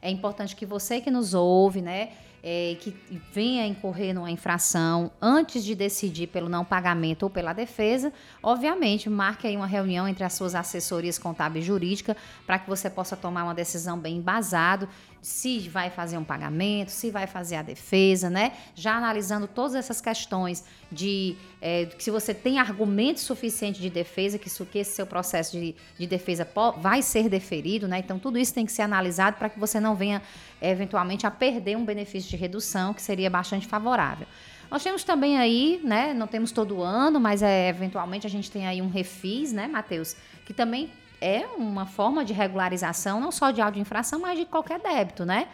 [0.00, 2.10] É importante que você que nos ouve, né?
[2.48, 2.96] É, que
[3.32, 9.48] venha incorrer numa infração antes de decidir pelo não pagamento ou pela defesa, obviamente, marque
[9.48, 12.16] aí uma reunião entre as suas assessorias contábil e jurídica
[12.46, 14.88] para que você possa tomar uma decisão bem embasado
[15.20, 18.52] se vai fazer um pagamento, se vai fazer a defesa, né?
[18.76, 24.46] Já analisando todas essas questões de é, se você tem argumento suficiente de defesa, que,
[24.46, 27.98] isso, que esse seu processo de, de defesa vai ser deferido, né?
[27.98, 30.22] Então, tudo isso tem que ser analisado para que você não venha,
[30.60, 34.26] eventualmente, a perder um benefício de redução, que seria bastante favorável.
[34.70, 36.12] Nós temos também aí, né?
[36.12, 40.16] Não temos todo ano, mas é, eventualmente a gente tem aí um refis, né, Matheus?
[40.44, 40.90] Que também
[41.20, 45.48] é uma forma de regularização, não só de auto-infração, mas de qualquer débito, né?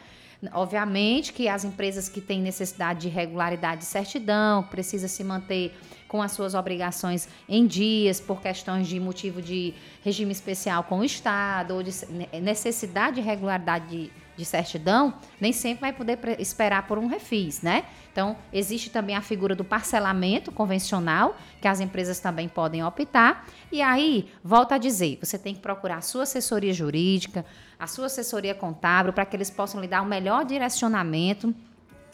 [0.53, 5.73] Obviamente que as empresas que têm necessidade de regularidade de certidão, precisa se manter
[6.09, 9.73] com as suas obrigações em dias por questões de motivo de
[10.03, 11.93] regime especial com o Estado ou de
[12.41, 17.85] necessidade de regularidade de certidão, nem sempre vai poder esperar por um refis, né?
[18.11, 23.47] Então, existe também a figura do parcelamento convencional, que as empresas também podem optar.
[23.71, 27.45] E aí, volta a dizer, você tem que procurar a sua assessoria jurídica,
[27.79, 31.55] a sua assessoria contábil, para que eles possam lhe dar o melhor direcionamento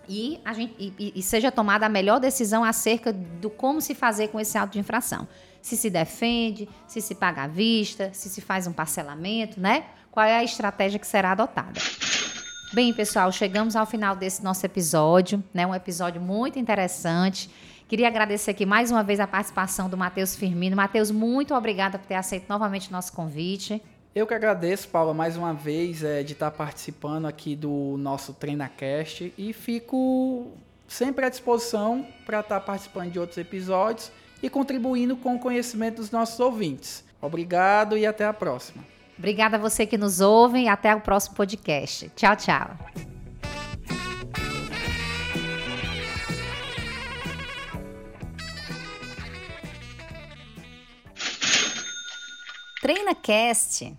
[0.08, 4.40] e, gente, e, e, seja tomada a melhor decisão acerca do como se fazer com
[4.40, 5.28] esse auto de infração.
[5.60, 9.84] Se se defende, se se paga à vista, se se faz um parcelamento, né?
[10.10, 11.78] Qual é a estratégia que será adotada?
[12.72, 15.66] Bem, pessoal, chegamos ao final desse nosso episódio, né?
[15.66, 17.50] Um episódio muito interessante
[17.88, 20.76] Queria agradecer aqui mais uma vez a participação do Matheus Firmino.
[20.76, 23.82] Matheus, muito obrigada por ter aceito novamente o nosso convite.
[24.14, 29.32] Eu que agradeço, Paula, mais uma vez é, de estar participando aqui do nosso TreinaCast
[29.38, 30.48] e fico
[30.86, 34.12] sempre à disposição para estar participando de outros episódios
[34.42, 37.02] e contribuindo com o conhecimento dos nossos ouvintes.
[37.22, 38.84] Obrigado e até a próxima.
[39.18, 42.08] Obrigada a você que nos ouve e até o próximo podcast.
[42.14, 42.78] Tchau, tchau.
[52.80, 53.96] TreinaCast.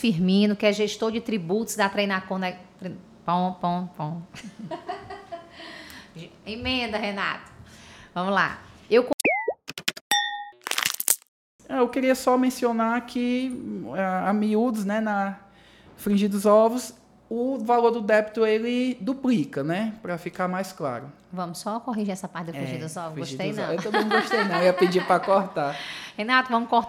[0.00, 2.40] Firmino, que é gestor de tributos da Treinacon.
[3.24, 4.22] Pom, pom, pom.
[6.44, 7.51] Emenda, Renato.
[8.14, 8.58] Vamos lá.
[8.90, 9.08] Eu
[11.68, 13.50] é, eu queria só mencionar que
[14.24, 15.38] a miúdos, né, na
[15.96, 16.94] Fringir dos Ovos,
[17.30, 21.10] o valor do débito ele duplica, né, para ficar mais claro.
[21.32, 23.18] Vamos só corrigir essa parte do Fringir é, dos Ovos.
[23.18, 23.72] Gostei dos não.
[23.72, 25.74] Eu também não gostei não, eu ia pedir para cortar.
[26.14, 26.80] Renato, vamos cortar